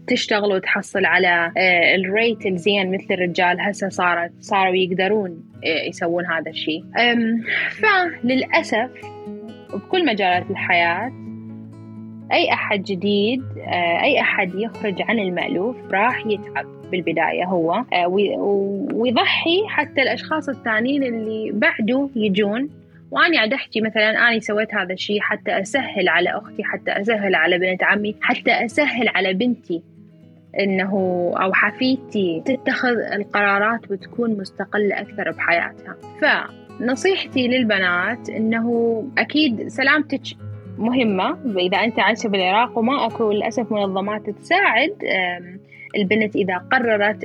[0.07, 6.51] تشتغل وتحصل على آه، الريت الزين مثل الرجال هسه صارت صاروا يقدرون آه، يسوون هذا
[6.51, 6.83] الشيء.
[7.69, 8.89] فللأسف
[9.73, 11.11] بكل مجالات الحياة
[12.31, 18.35] أي أحد جديد آه، أي أحد يخرج عن المألوف راح يتعب بالبداية هو وي-
[18.93, 22.69] ويضحي حتى الأشخاص الثانيين اللي بعده يجون.
[23.11, 27.57] وأنا قاعد أحكي مثلا أنا سويت هذا الشيء حتى أسهل على أختي حتى أسهل على
[27.57, 29.83] بنت عمي حتى أسهل على بنتي.
[30.59, 30.93] إنه
[31.41, 35.95] أو حفيدتي تتخذ القرارات وتكون مستقلة أكثر بحياتها.
[36.21, 40.21] فنصيحتي للبنات إنه أكيد سلامتك
[40.77, 41.37] مهمة.
[41.59, 44.93] إذا أنت عايشة بالعراق وما أكو للأسف منظمات تساعد
[45.95, 47.23] البنت إذا قررت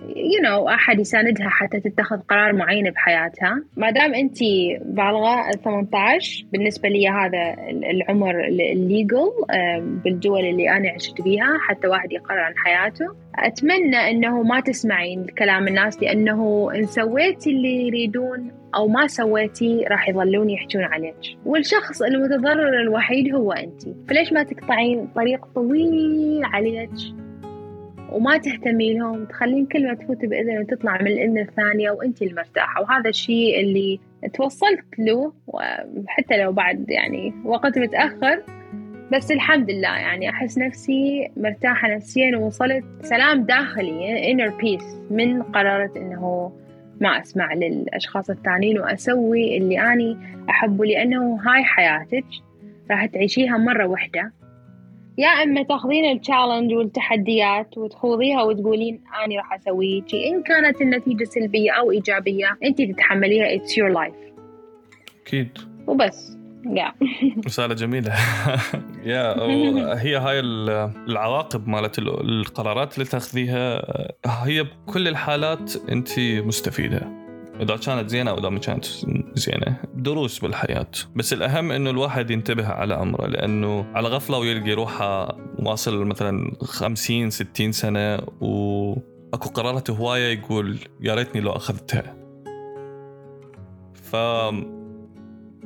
[0.00, 3.62] انه you know أحد يساندها حتى تتخذ قرار معين بحياتها.
[3.76, 4.38] ما دام أنت
[4.84, 9.30] بالغة 18 بالنسبة لي هذا العمر الليجل
[10.04, 13.06] بالدول اللي أنا عشت بيها حتى واحد يقرر عن حياته.
[13.38, 20.08] أتمنى إنه ما تسمعين كلام الناس لأنه إن سويتي اللي يريدون أو ما سويتي راح
[20.08, 21.16] يظلون يحجون عليك.
[21.46, 23.82] والشخص المتضرر الوحيد هو أنت.
[24.08, 26.90] فليش ما تقطعين طريق طويل عليك؟
[28.12, 32.82] وما تهتمي لهم تخلين كل ما تفوت بإذن وتطلع من الإذن الثانية وأنت المرتاحة.
[32.82, 34.00] وهذا الشيء اللي
[34.34, 38.42] توصلت له وحتى لو بعد يعني وقت متأخر
[39.12, 45.96] بس الحمد لله يعني أحس نفسي مرتاحة نفسيا ووصلت سلام داخلي inner peace من قررت
[45.96, 46.52] إنه
[47.00, 50.16] ما أسمع للأشخاص الثانيين وأسوي اللي أني
[50.50, 52.24] أحبه لأنه هاي حياتك
[52.90, 54.32] راح تعيشيها مرة واحدة
[55.18, 61.24] يا أما تاخذين ال challenge والتحديات وتخوضيها وتقولين أني راح أسوي شيء إن كانت النتيجة
[61.24, 63.54] سلبية أو إيجابية انت تتحمليها.
[63.54, 64.14] it's your life
[65.26, 65.58] أكيد.
[65.86, 66.36] وبس.
[66.66, 66.92] يا.
[67.46, 68.12] رسالة جميلة.
[69.04, 69.34] يا
[70.02, 73.82] هي هاي ال- العواقب مالت ال- القرارات اللي تاخذيها
[74.26, 77.08] هي بكل الحالات انت مستفيدة.
[77.60, 78.84] إذا كانت زينة أو اذا ما كانت
[79.34, 79.76] زينة.
[79.94, 80.90] دروس بالحياة.
[81.16, 87.30] بس الأهم إنه الواحد ينتبه على عمره لأنه على غفلة ويلقي روحه واصل مثلا 50
[87.30, 92.16] 60 سنة وأكو قرارات هواية يقول يا ريتني لو أخذتها.
[93.94, 94.16] ف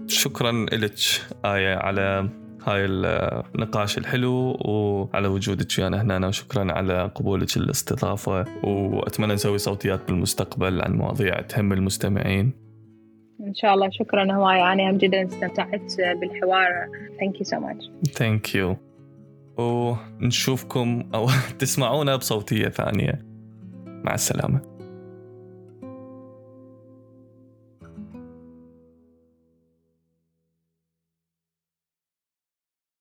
[0.07, 0.99] شكرا لك
[1.45, 2.29] آية على
[2.67, 10.83] هاي النقاش الحلو وعلى وجودك ويانا هنا وشكرا على قبولك الاستضافة وأتمنى نسوي صوتيات بالمستقبل
[10.83, 12.53] عن مواضيع تهم المستمعين.
[13.41, 13.91] إن شاء الله.
[13.91, 14.73] شكرا هواي.
[14.73, 16.69] أنا هم جدا استمتعت بالحوار.
[17.21, 18.77] thank you so much thank you
[19.59, 21.27] ونشوفكم أو
[21.59, 23.25] تسمعونا بصوتية ثانية.
[23.87, 24.74] مع السلامة.